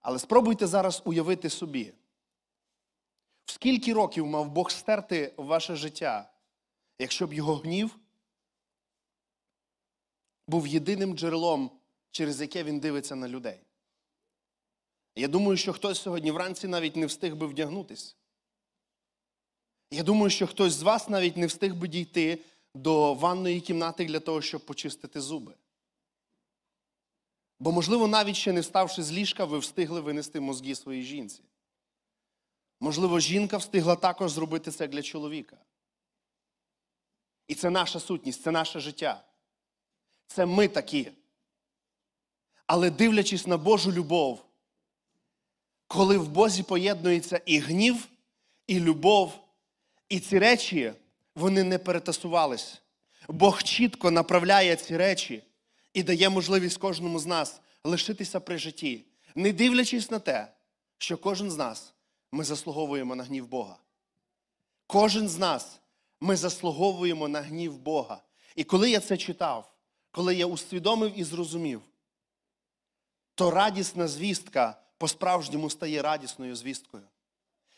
Але 0.00 0.18
спробуйте 0.18 0.66
зараз 0.66 1.02
уявити 1.04 1.50
собі, 1.50 1.92
в 3.44 3.52
скільки 3.52 3.92
років 3.92 4.26
мав 4.26 4.50
Бог 4.50 4.70
стерти 4.70 5.34
ваше 5.36 5.76
життя, 5.76 6.30
якщо 6.98 7.26
б 7.26 7.32
його 7.32 7.56
гнів 7.56 7.98
був 10.48 10.66
єдиним 10.66 11.16
джерелом, 11.16 11.70
через 12.10 12.40
яке 12.40 12.64
він 12.64 12.80
дивиться 12.80 13.16
на 13.16 13.28
людей. 13.28 13.60
Я 15.16 15.28
думаю, 15.28 15.56
що 15.56 15.72
хтось 15.72 16.00
сьогодні 16.00 16.30
вранці 16.30 16.68
навіть 16.68 16.96
не 16.96 17.06
встиг 17.06 17.36
би 17.36 17.46
вдягнутися. 17.46 18.14
Я 19.90 20.02
думаю, 20.02 20.30
що 20.30 20.46
хтось 20.46 20.72
з 20.72 20.82
вас 20.82 21.08
навіть 21.08 21.36
не 21.36 21.46
встиг 21.46 21.74
би 21.74 21.88
дійти 21.88 22.38
до 22.74 23.14
ванної 23.14 23.60
кімнати 23.60 24.04
для 24.04 24.20
того, 24.20 24.42
щоб 24.42 24.66
почистити 24.66 25.20
зуби. 25.20 25.54
Бо, 27.58 27.72
можливо, 27.72 28.06
навіть 28.08 28.36
ще 28.36 28.52
не 28.52 28.60
вставши 28.60 29.02
з 29.02 29.12
ліжка, 29.12 29.44
ви 29.44 29.58
встигли 29.58 30.00
винести 30.00 30.40
мозги 30.40 30.74
своїй 30.74 31.02
жінці. 31.02 31.42
Можливо, 32.80 33.20
жінка 33.20 33.56
встигла 33.56 33.96
також 33.96 34.32
зробити 34.32 34.70
це 34.70 34.88
для 34.88 35.02
чоловіка. 35.02 35.56
І 37.48 37.54
це 37.54 37.70
наша 37.70 38.00
сутність, 38.00 38.42
це 38.42 38.50
наше 38.50 38.80
життя. 38.80 39.24
Це 40.26 40.46
ми 40.46 40.68
такі. 40.68 41.10
Але 42.66 42.90
дивлячись 42.90 43.46
на 43.46 43.56
Божу 43.56 43.92
любов, 43.92 44.44
коли 45.86 46.18
в 46.18 46.28
Бозі 46.28 46.62
поєднується 46.62 47.40
і 47.46 47.58
гнів, 47.58 48.08
і 48.66 48.80
любов, 48.80 49.45
і 50.08 50.20
ці 50.20 50.38
речі, 50.38 50.92
вони 51.34 51.64
не 51.64 51.78
перетасувались. 51.78 52.82
Бог 53.28 53.62
чітко 53.62 54.10
направляє 54.10 54.76
ці 54.76 54.96
речі 54.96 55.42
і 55.94 56.02
дає 56.02 56.28
можливість 56.28 56.78
кожному 56.78 57.18
з 57.18 57.26
нас 57.26 57.60
лишитися 57.84 58.40
при 58.40 58.58
житті, 58.58 59.04
не 59.34 59.52
дивлячись 59.52 60.10
на 60.10 60.18
те, 60.18 60.52
що 60.98 61.18
кожен 61.18 61.50
з 61.50 61.56
нас 61.56 61.94
ми 62.32 62.44
заслуговуємо 62.44 63.16
на 63.16 63.24
гнів 63.24 63.48
Бога. 63.48 63.76
Кожен 64.86 65.28
з 65.28 65.38
нас 65.38 65.80
ми 66.20 66.36
заслуговуємо 66.36 67.28
на 67.28 67.40
гнів 67.40 67.78
Бога. 67.78 68.22
І 68.56 68.64
коли 68.64 68.90
я 68.90 69.00
це 69.00 69.16
читав, 69.16 69.72
коли 70.10 70.34
я 70.34 70.46
усвідомив 70.46 71.18
і 71.18 71.24
зрозумів, 71.24 71.82
то 73.34 73.50
радісна 73.50 74.08
звістка 74.08 74.82
по-справжньому 74.98 75.70
стає 75.70 76.02
радісною 76.02 76.56
звісткою. 76.56 77.02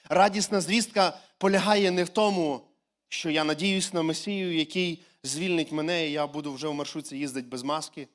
Радісна 0.08 0.60
звістка 0.60 1.20
полягає 1.38 1.90
не 1.90 2.04
в 2.04 2.08
тому, 2.08 2.60
що 3.08 3.30
я 3.30 3.44
надіюсь 3.44 3.92
на 3.92 4.02
Месію, 4.02 4.56
який 4.56 5.02
звільнить 5.22 5.72
мене, 5.72 6.08
і 6.08 6.12
я 6.12 6.26
буду 6.26 6.52
вже 6.52 6.68
в 6.68 6.74
маршрутці 6.74 7.16
їздити 7.16 7.48
без 7.48 7.62
маски. 7.62 8.08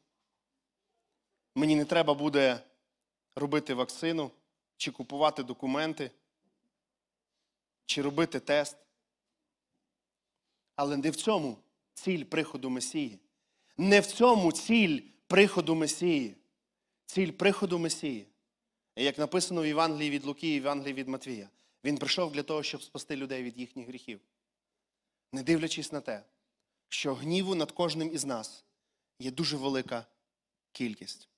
Мені 1.55 1.75
не 1.75 1.85
треба 1.85 2.13
буде 2.13 2.59
робити 3.35 3.73
вакцину, 3.73 4.31
чи 4.77 4.91
купувати 4.91 5.43
документи, 5.43 6.11
чи 7.85 8.01
робити 8.01 8.39
тест. 8.39 8.77
Але 10.75 10.97
не 10.97 11.09
в 11.09 11.15
цьому 11.15 11.57
ціль 11.93 12.23
приходу 12.23 12.69
Месії. 12.69 13.19
Не 13.77 13.99
в 13.99 14.05
цьому 14.05 14.51
ціль 14.51 15.01
приходу 15.27 15.75
Месії. 15.75 16.35
Ціль 17.05 17.31
приходу 17.31 17.79
Месії. 17.79 18.27
Як 18.95 19.17
написано 19.17 19.61
в 19.61 19.65
Євангелії 19.65 20.09
від 20.09 20.25
Луки 20.25 20.47
і 20.47 20.59
в 20.59 20.63
Євангелії 20.63 20.93
від 20.93 21.07
Матвія, 21.07 21.49
він 21.83 21.97
прийшов 21.97 22.31
для 22.31 22.43
того, 22.43 22.63
щоб 22.63 22.83
спасти 22.83 23.15
людей 23.15 23.43
від 23.43 23.57
їхніх 23.57 23.87
гріхів. 23.87 24.19
Не 25.31 25.43
дивлячись 25.43 25.91
на 25.91 26.01
те, 26.01 26.23
що 26.89 27.13
гніву 27.13 27.55
над 27.55 27.71
кожним 27.71 28.13
із 28.13 28.25
нас 28.25 28.65
є 29.19 29.31
дуже 29.31 29.57
велика 29.57 30.05
кількість. 30.71 31.29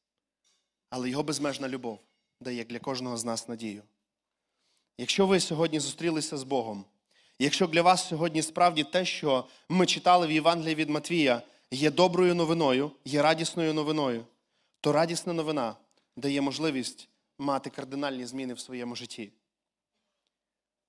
Але 0.90 1.10
його 1.10 1.24
безмежна 1.24 1.70
любов 1.70 2.00
дає 2.40 2.64
для 2.64 2.80
кожного 2.80 3.18
з 3.18 3.26
нас 3.26 3.48
надію. 3.48 3.84
Якщо 4.98 5.28
ви 5.28 5.40
сьогодні 5.40 5.80
зустрілися 5.80 6.38
з 6.38 6.44
Богом, 6.44 6.86
якщо 7.40 7.68
для 7.68 7.82
вас 7.82 8.08
сьогодні 8.08 8.42
справді 8.42 8.84
те, 8.84 9.06
що 9.06 9.48
ми 9.70 9.86
читали 9.86 10.28
в 10.28 10.32
Євангелії 10.32 10.76
від 10.76 10.90
Матвія, 10.90 11.42
є 11.72 11.92
доброю 11.92 12.36
новиною, 12.36 12.92
є 13.06 13.22
радісною 13.22 13.74
новиною, 13.74 14.26
то 14.82 14.92
радісна 14.92 15.34
новина 15.34 15.76
дає 16.16 16.42
можливість 16.42 17.10
мати 17.38 17.70
кардинальні 17.70 18.26
зміни 18.26 18.54
в 18.54 18.60
своєму 18.60 18.96
житті. 18.96 19.32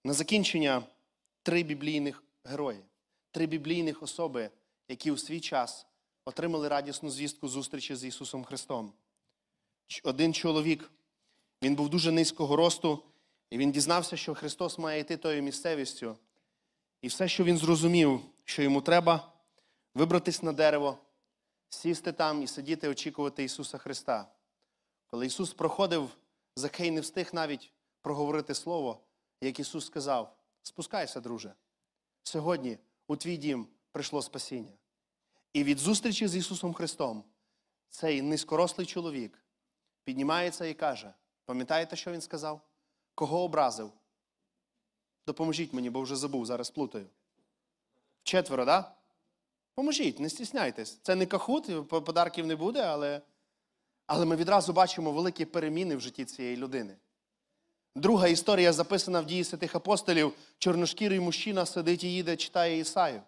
На 0.07 0.13
закінчення 0.13 0.83
три 1.43 1.63
біблійних 1.63 2.23
герої, 2.45 2.81
три 3.31 3.47
біблійних 3.47 4.03
особи, 4.03 4.51
які 4.89 5.11
у 5.11 5.17
свій 5.17 5.41
час 5.41 5.87
отримали 6.25 6.69
радісну 6.69 7.11
звістку 7.11 7.49
зустрічі 7.49 7.97
з 7.97 8.05
Ісусом 8.05 8.45
Христом. 8.45 8.93
Один 10.05 10.35
чоловік, 10.35 10.91
він 11.63 11.75
був 11.75 11.89
дуже 11.89 12.13
низького 12.13 12.57
росту, 12.57 13.03
і 13.51 13.59
він 13.59 13.73
дізнався, 13.73 14.17
що 14.17 14.35
Христос 14.35 14.79
має 14.79 15.01
йти 15.01 15.17
тою 15.17 15.43
місцевістю. 15.43 16.17
І 17.03 17.09
все, 17.09 17.29
що 17.29 17.45
він 17.45 17.59
зрозумів, 17.59 18.21
що 18.45 18.63
йому 18.63 18.81
треба 18.81 19.33
вибратись 19.95 20.43
на 20.43 20.53
дерево, 20.53 20.99
сісти 21.69 22.13
там 22.13 22.43
і 22.43 22.47
сидіти, 22.47 22.89
очікувати 22.89 23.45
Ісуса 23.45 23.79
Христа. 23.79 24.29
Коли 25.07 25.27
Ісус 25.27 25.53
проходив, 25.53 26.11
Закей 26.57 26.91
не 26.91 27.01
встиг 27.01 27.31
навіть 27.33 27.73
проговорити 28.01 28.55
Слово, 28.55 29.01
як 29.41 29.61
Ісус 29.61 29.87
сказав: 29.87 30.37
спускайся, 30.63 31.21
друже. 31.21 31.55
Сьогодні 32.23 32.79
у 33.07 33.17
твій 33.17 33.37
дім 33.37 33.67
прийшло 33.93 34.23
спасіння. 34.23 34.73
І 35.53 35.65
від 35.65 35.79
зустрічі 35.79 36.29
з 36.29 36.37
Ісусом 36.37 36.75
Христом 36.75 37.25
цей 37.89 38.23
низькорослий 38.23 38.87
чоловік 38.87 39.45
піднімається 40.05 40.67
і 40.67 40.75
каже: 40.75 41.15
пам'ятаєте, 41.45 41.97
що 41.97 42.13
він 42.13 42.21
сказав? 42.21 42.61
Кого 43.15 43.43
образив? 43.43 43.93
Допоможіть 45.27 45.73
мені, 45.73 45.91
бо 45.91 46.01
вже 46.01 46.17
забув, 46.17 46.47
зараз 46.47 46.71
плутаю. 46.71 47.07
Четверо? 48.23 48.65
Да? 48.65 48.95
Поможіть, 49.75 50.21
не 50.21 50.31
стісняйтесь. 50.31 50.99
Це 51.03 51.15
не 51.15 51.27
кахут, 51.27 51.89
подарків 51.89 52.47
не 52.47 52.57
буде, 52.57 52.83
але, 52.83 53.23
але 54.07 54.25
ми 54.25 54.37
відразу 54.37 54.73
бачимо 54.73 55.13
великі 55.13 55.45
переміни 55.45 55.97
в 55.97 56.01
житті 56.01 56.25
цієї 56.25 56.57
людини. 56.57 56.97
Друга 57.97 58.29
історія 58.29 58.73
записана 58.73 59.21
в 59.21 59.27
дії 59.27 59.45
святих 59.45 59.75
апостолів. 59.75 60.33
Чорношкірий 60.59 61.21
мужчина 61.21 61.67
сидить 61.67 62.05
і 62.05 62.13
їде, 62.13 62.37
читає 62.37 62.79
Ісаю. 62.79 63.23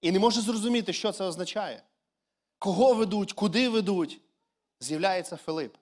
І 0.00 0.12
не 0.12 0.18
може 0.18 0.40
зрозуміти, 0.40 0.92
що 0.92 1.12
це 1.12 1.24
означає. 1.24 1.82
Кого 2.58 2.94
ведуть, 2.94 3.32
куди 3.32 3.68
ведуть. 3.68 4.20
З'являється 4.80 5.36
Филип. 5.36 5.76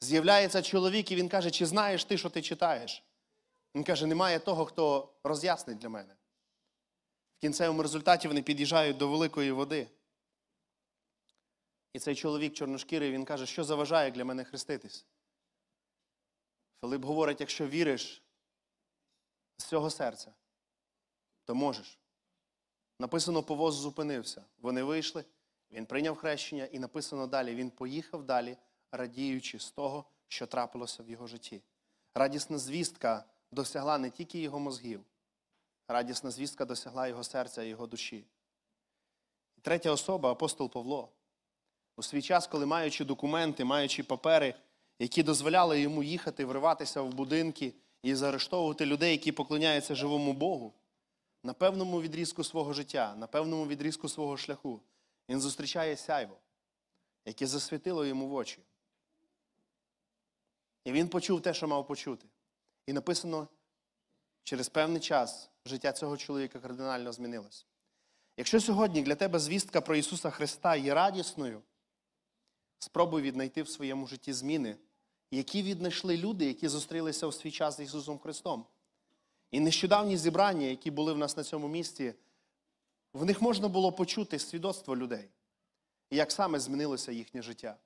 З'являється 0.00 0.62
чоловік, 0.62 1.12
і 1.12 1.16
він 1.16 1.28
каже, 1.28 1.50
чи 1.50 1.66
знаєш 1.66 2.04
ти, 2.04 2.18
що 2.18 2.30
ти 2.30 2.42
читаєш? 2.42 3.02
Він 3.74 3.84
каже, 3.84 4.06
немає 4.06 4.38
того, 4.38 4.64
хто 4.64 5.08
роз'яснить 5.24 5.78
для 5.78 5.88
мене. 5.88 6.14
В 7.38 7.40
кінцевому 7.40 7.82
результаті 7.82 8.28
вони 8.28 8.42
під'їжджають 8.42 8.96
до 8.96 9.08
великої 9.08 9.52
води. 9.52 9.86
І 11.92 11.98
цей 11.98 12.14
чоловік 12.14 12.54
чорношкірий, 12.54 13.12
він 13.12 13.24
каже, 13.24 13.46
що 13.46 13.64
заважає 13.64 14.10
для 14.10 14.24
мене 14.24 14.44
хреститись. 14.44 15.06
Филип 16.80 17.04
говорить, 17.04 17.40
якщо 17.40 17.66
віриш 17.66 18.22
з 19.56 19.64
цього 19.64 19.90
серця, 19.90 20.34
то 21.44 21.54
можеш. 21.54 21.98
Написано, 22.98 23.42
повоз 23.42 23.74
зупинився. 23.74 24.44
Вони 24.58 24.82
вийшли, 24.82 25.24
він 25.70 25.86
прийняв 25.86 26.16
хрещення, 26.16 26.64
і 26.64 26.78
написано 26.78 27.26
далі, 27.26 27.54
він 27.54 27.70
поїхав 27.70 28.22
далі 28.22 28.56
радіючи 28.92 29.58
з 29.58 29.70
того, 29.70 30.04
що 30.28 30.46
трапилося 30.46 31.02
в 31.02 31.10
його 31.10 31.26
житті. 31.26 31.62
Радісна 32.14 32.58
звістка 32.58 33.24
досягла 33.50 33.98
не 33.98 34.10
тільки 34.10 34.40
його 34.40 34.58
мозгів, 34.58 35.04
радісна 35.88 36.30
звістка 36.30 36.64
досягла 36.64 37.08
його 37.08 37.24
серця 37.24 37.62
і 37.62 37.68
його 37.68 37.86
душі. 37.86 38.26
І 39.56 39.60
третя 39.60 39.90
особа 39.90 40.32
апостол 40.32 40.70
Павло. 40.70 41.12
У 41.96 42.02
свій 42.02 42.22
час, 42.22 42.46
коли 42.46 42.66
маючи 42.66 43.04
документи, 43.04 43.64
маючи 43.64 44.02
папери, 44.02 44.54
які 44.98 45.22
дозволяли 45.22 45.80
йому 45.80 46.02
їхати, 46.02 46.44
вриватися 46.44 47.02
в 47.02 47.14
будинки 47.14 47.74
і 48.02 48.14
заарештовувати 48.14 48.86
людей, 48.86 49.12
які 49.12 49.32
поклоняються 49.32 49.94
живому 49.94 50.32
Богу, 50.32 50.74
на 51.42 51.52
певному 51.52 52.02
відрізку 52.02 52.44
свого 52.44 52.72
життя, 52.72 53.14
на 53.16 53.26
певному 53.26 53.66
відрізку 53.66 54.08
свого 54.08 54.36
шляху, 54.36 54.80
він 55.28 55.40
зустрічає 55.40 55.96
сяйво, 55.96 56.36
яке 57.24 57.46
засвітило 57.46 58.06
йому 58.06 58.28
в 58.28 58.34
очі. 58.34 58.58
І 60.84 60.92
він 60.92 61.08
почув 61.08 61.42
те, 61.42 61.54
що 61.54 61.68
мав 61.68 61.86
почути. 61.86 62.26
І 62.86 62.92
написано, 62.92 63.48
через 64.42 64.68
певний 64.68 65.00
час 65.00 65.50
життя 65.64 65.92
цього 65.92 66.16
чоловіка 66.16 66.60
кардинально 66.60 67.12
змінилось. 67.12 67.66
Якщо 68.36 68.60
сьогодні 68.60 69.02
для 69.02 69.14
тебе 69.14 69.38
звістка 69.38 69.80
про 69.80 69.96
Ісуса 69.96 70.30
Христа 70.30 70.76
є 70.76 70.94
радісною, 70.94 71.62
спробуй 72.78 73.22
віднайти 73.22 73.62
в 73.62 73.68
своєму 73.68 74.06
житті 74.06 74.32
зміни, 74.32 74.76
які 75.30 75.62
віднайшли 75.62 76.16
люди, 76.16 76.44
які 76.44 76.68
зустрілися 76.68 77.26
у 77.26 77.32
свій 77.32 77.50
час 77.50 77.76
з 77.76 77.80
Ісусом 77.80 78.18
Христом. 78.18 78.64
І 79.50 79.60
нещодавні 79.60 80.16
зібрання, 80.16 80.66
які 80.66 80.90
були 80.90 81.12
в 81.12 81.18
нас 81.18 81.36
на 81.36 81.44
цьому 81.44 81.68
місці, 81.68 82.14
в 83.12 83.24
них 83.24 83.42
можна 83.42 83.68
було 83.68 83.92
почути 83.92 84.38
свідоцтво 84.38 84.96
людей, 84.96 85.28
як 86.10 86.32
саме 86.32 86.60
змінилося 86.60 87.12
їхнє 87.12 87.42
життя. 87.42 87.76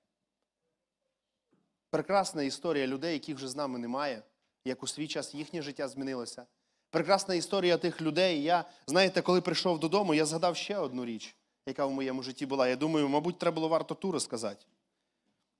Прекрасна 1.91 2.43
історія 2.43 2.87
людей, 2.87 3.13
яких 3.13 3.37
вже 3.37 3.49
з 3.49 3.57
нами 3.57 3.79
немає, 3.79 4.23
як 4.65 4.83
у 4.83 4.87
свій 4.87 5.09
час 5.09 5.35
їхнє 5.35 5.63
життя 5.63 5.89
змінилося. 5.89 6.47
Прекрасна 6.91 7.35
історія 7.35 7.79
тих 7.79 8.01
людей. 8.01 8.43
Я, 8.43 8.65
знаєте, 8.87 9.23
коли 9.23 9.41
прийшов 9.41 9.81
додому, 9.81 10.15
я 10.15 10.27
згадав 10.27 10.57
ще 10.57 10.79
одну 10.79 11.05
річ, 11.05 11.37
яка 11.67 11.87
в 11.87 11.91
моєму 11.93 12.23
житті 12.23 12.47
була. 12.47 12.69
Я 12.69 12.77
думаю, 12.77 13.09
мабуть, 13.09 13.39
треба 13.39 13.55
було 13.55 13.69
варто 13.69 13.95
ту 13.95 14.13
розказати. 14.13 14.67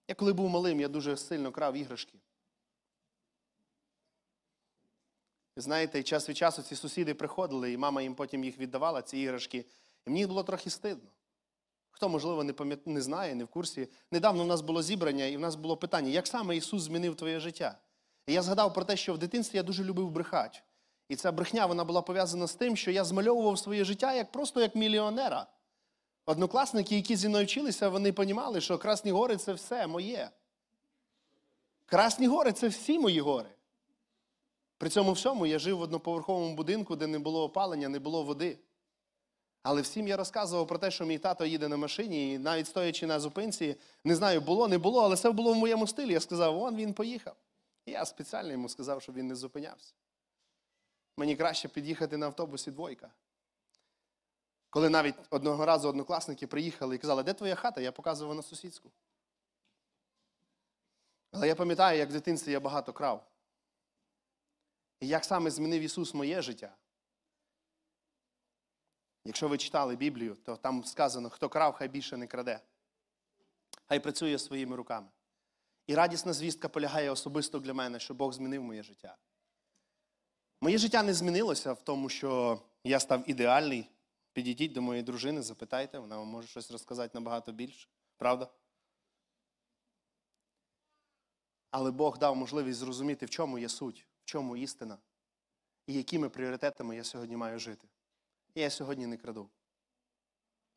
Я 0.09 0.15
коли 0.15 0.33
був 0.33 0.49
малим, 0.49 0.81
я 0.81 0.89
дуже 0.89 1.17
сильно 1.17 1.53
крав 1.53 1.77
іграшки. 1.77 2.19
Знаєте, 5.57 6.03
час 6.03 6.29
від 6.29 6.37
часу 6.37 6.63
ці 6.63 6.77
сусіди 6.77 7.15
приходили, 7.15 7.73
і 7.73 7.77
мама 7.77 8.03
їм 8.03 8.15
потім 8.15 8.45
їх 8.45 8.59
віддавала, 8.59 9.03
ці 9.03 9.19
іграшки. 9.19 9.65
І 10.07 10.11
мені 10.11 10.27
було 10.27 10.43
трохи 10.43 10.71
стидно. 10.71 11.11
Хто, 11.91 12.09
можливо, 12.09 12.45
не 12.45 12.53
пам'ят... 12.53 12.87
не 12.87 13.01
знає, 13.01 13.35
не 13.35 13.45
в 13.45 13.49
курсі. 13.49 13.89
Недавно 14.11 14.45
в 14.45 14.47
нас 14.47 14.61
було 14.61 14.83
зібрання, 14.83 15.25
і 15.25 15.37
в 15.37 15.41
нас 15.41 15.55
було 15.55 15.77
питання, 15.77 16.11
як 16.11 16.27
саме 16.27 16.57
Ісус 16.57 16.83
змінив 16.83 17.17
твоє 17.17 17.41
життя? 17.41 17.79
І 18.27 18.33
я 18.33 18.43
згадав 18.43 18.75
про 18.75 18.85
те, 18.85 18.97
що 18.97 19.15
в 19.15 19.19
дитинстві 19.19 19.57
я 19.57 19.63
дуже 19.63 19.85
любив 19.85 20.11
брехати. 20.11 20.59
І 21.09 21.17
ця 21.17 21.33
брехня 21.33 21.67
вона 21.67 21.85
була 21.85 22.03
пов'язана 22.03 22.47
з 22.47 22.55
тим, 22.55 22.77
що 22.77 22.91
я 22.91 23.05
змальовував 23.05 23.59
своє 23.59 23.85
життя 23.85 24.15
як 24.15 24.33
просто 24.33 24.61
як 24.61 24.75
мільйонера. 24.75 25.47
Однокласники, 26.27 26.97
які 26.97 27.17
зі 27.17 27.29
мною 27.29 27.47
вчилися, 27.47 27.89
вони 27.89 28.11
розуміли, 28.11 28.61
що 28.61 28.79
Красні 28.79 29.11
гори 29.11 29.37
це 29.37 29.53
все 29.53 29.87
моє. 29.87 30.31
Красні 31.87 32.27
гори 32.27 32.53
це 32.53 32.69
всі 32.69 32.99
мої 32.99 33.21
гори. 33.21 33.49
При 34.79 34.91
цьому 34.91 35.13
всьому 35.13 35.47
я 35.47 35.59
жив 35.59 35.79
в 35.79 35.81
одноповерховому 35.81 36.55
будинку, 36.55 36.97
де 36.97 37.07
не 37.07 37.19
було 37.19 37.45
опалення, 37.45 37.89
не 37.89 37.99
було 37.99 38.23
води. 38.23 38.59
Але 39.63 39.83
всім 39.83 40.09
я 40.09 40.17
розказував 40.17 40.67
про 40.67 40.79
те, 40.79 40.91
що 40.91 41.05
мій 41.05 41.19
тато 41.19 41.45
їде 41.45 41.69
на 41.69 41.77
машині, 41.77 42.33
і 42.33 42.39
навіть 42.39 42.67
стоячи 42.67 43.07
на 43.07 43.21
зупинці, 43.21 43.77
не 44.05 44.17
знаю, 44.17 44.41
було, 44.41 44.69
не 44.69 44.79
було, 44.79 45.03
але 45.03 45.17
це 45.17 45.31
було 45.31 45.53
в 45.53 45.57
моєму 45.57 45.87
стилі. 45.87 46.13
Я 46.13 46.21
сказав, 46.21 46.55
вон 46.55 46.77
він 46.77 46.95
поїхав. 46.95 47.37
І 47.87 47.91
я 47.91 48.05
спеціально 48.05 48.53
йому 48.53 48.69
сказав, 48.69 49.03
щоб 49.03 49.15
він 49.15 49.27
не 49.27 49.35
зупинявся. 49.35 49.93
Мені 51.17 51.37
краще 51.37 51.69
під'їхати 51.69 52.17
на 52.17 52.27
автобусі 52.27 52.71
двойка. 52.71 53.11
Коли 54.73 54.89
навіть 54.89 55.15
одного 55.31 55.67
разу 55.67 55.89
однокласники 55.89 56.47
приїхали 56.47 56.95
і 56.95 56.99
казали, 56.99 57.23
де 57.23 57.35
твоя 57.35 57.55
хата? 57.55 57.81
Я 57.81 57.93
показував 57.93 58.35
на 58.35 58.43
сусідську. 58.43 58.91
Але 61.33 61.49
я 61.49 61.55
пам'ятаю, 61.55 61.99
як 61.99 62.09
в 62.09 62.13
дитинстві 62.13 62.53
я 62.53 62.61
багато 62.61 62.93
крав. 62.93 63.27
І 65.01 65.09
як 65.09 65.25
саме 65.25 65.51
змінив 65.51 65.83
Ісус 65.83 66.15
моє 66.15 66.43
життя. 66.43 66.75
Якщо 69.25 69.49
ви 69.49 69.59
читали 69.59 69.97
Біблію, 69.97 70.37
то 70.45 70.57
там 70.57 70.85
сказано, 70.85 71.31
хто 71.31 71.49
крав, 71.49 71.73
хай 71.73 71.89
більше 71.89 72.17
не 72.17 72.27
краде. 72.27 72.61
Хай 73.89 74.01
працює 74.01 74.39
своїми 74.39 74.77
руками. 74.77 75.09
І 75.87 75.95
радісна 75.95 76.33
звістка 76.33 76.69
полягає 76.69 77.11
особисто 77.11 77.59
для 77.59 77.75
мене, 77.75 78.01
що 78.01 78.15
Бог 78.15 78.33
змінив 78.33 78.63
моє 78.63 78.83
життя. 78.83 79.17
Моє 80.61 80.79
життя 80.79 81.03
не 81.03 81.15
змінилося 81.15 81.73
в 81.73 81.83
тому, 81.83 82.09
що 82.09 82.61
я 82.85 83.01
став 83.01 83.31
ідеальний. 83.31 83.92
Підійдіть 84.33 84.73
до 84.73 84.83
моєї 84.83 85.03
дружини, 85.03 85.43
запитайте, 85.43 85.99
вона 85.99 86.17
вам 86.17 86.29
може 86.29 86.49
щось 86.49 86.71
розказати 86.71 87.11
набагато 87.15 87.53
більше. 87.53 87.89
Правда? 88.17 88.51
Але 91.71 91.91
Бог 91.91 92.19
дав 92.19 92.37
можливість 92.37 92.79
зрозуміти, 92.79 93.27
в 93.27 93.31
чому 93.31 93.59
є 93.59 93.69
суть, 93.69 94.07
в 94.23 94.25
чому 94.25 94.57
істина, 94.57 94.99
і 95.87 95.95
якими 95.95 96.29
пріоритетами 96.29 96.97
я 96.97 97.05
сьогодні 97.05 97.37
маю 97.37 97.59
жити. 97.59 97.89
Я 98.55 98.71
сьогодні 98.71 99.07
не 99.07 99.17
краду. 99.17 99.51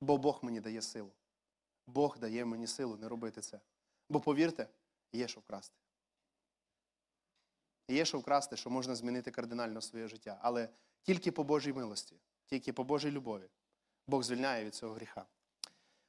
Бо 0.01 0.17
Бог 0.17 0.39
мені 0.41 0.59
дає 0.59 0.81
силу. 0.81 1.11
Бог 1.87 2.17
дає 2.19 2.45
мені 2.45 2.67
силу 2.67 2.97
не 2.97 3.07
робити 3.07 3.41
це. 3.41 3.61
Бо 4.09 4.19
повірте, 4.19 4.67
є 5.13 5.27
що 5.27 5.39
вкрасти. 5.39 5.75
Є 7.87 8.05
що 8.05 8.19
вкрасти, 8.19 8.57
що 8.57 8.69
можна 8.69 8.95
змінити 8.95 9.31
кардинально 9.31 9.81
своє 9.81 10.07
життя. 10.07 10.39
Але 10.41 10.69
тільки 11.01 11.31
по 11.31 11.43
Божій 11.43 11.73
милості, 11.73 12.15
тільки 12.45 12.73
по 12.73 12.83
Божій 12.83 13.11
любові 13.11 13.43
Бог 14.07 14.23
звільняє 14.23 14.65
від 14.65 14.75
цього 14.75 14.93
гріха. 14.93 15.25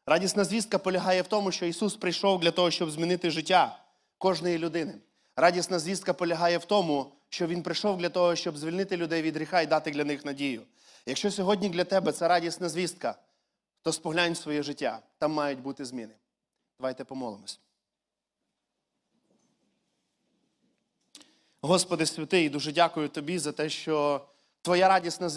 Радісна 0.06 0.44
звістка 0.44 0.78
полягає 0.78 1.22
в 1.22 1.26
тому, 1.26 1.52
що 1.52 1.66
Ісус 1.66 1.96
прийшов 1.96 2.40
для 2.40 2.50
того, 2.50 2.70
щоб 2.70 2.90
змінити 2.90 3.30
життя 3.30 3.84
кожної 4.18 4.58
людини. 4.58 4.94
Радісна 5.36 5.78
звістка 5.78 6.12
полягає 6.12 6.58
в 6.58 6.64
тому, 6.64 7.12
що 7.28 7.46
Він 7.46 7.62
прийшов 7.62 7.98
для 7.98 8.08
того, 8.08 8.36
щоб 8.36 8.56
звільнити 8.56 8.96
людей 8.96 9.22
від 9.22 9.36
гріха 9.36 9.60
і 9.60 9.66
дати 9.66 9.90
для 9.90 10.04
них 10.04 10.24
надію. 10.24 10.62
Якщо 11.06 11.30
сьогодні 11.30 11.68
для 11.68 11.84
тебе 11.84 12.12
це 12.12 12.28
радісна 12.28 12.68
звістка, 12.68 13.18
то 13.82 13.92
споглянь 13.92 14.34
своє 14.34 14.62
життя. 14.62 15.02
Там 15.18 15.32
мають 15.32 15.60
бути 15.60 15.84
зміни. 15.84 16.14
Давайте 16.80 17.04
помолимось. 17.04 17.60
Господи 21.60 22.06
святий, 22.06 22.48
дуже 22.48 22.72
дякую 22.72 23.08
Тобі 23.08 23.38
за 23.38 23.52
те, 23.52 23.68
що 23.68 24.26
Твоя 24.62 24.88
радісна 24.88 25.28
звістка. 25.28 25.36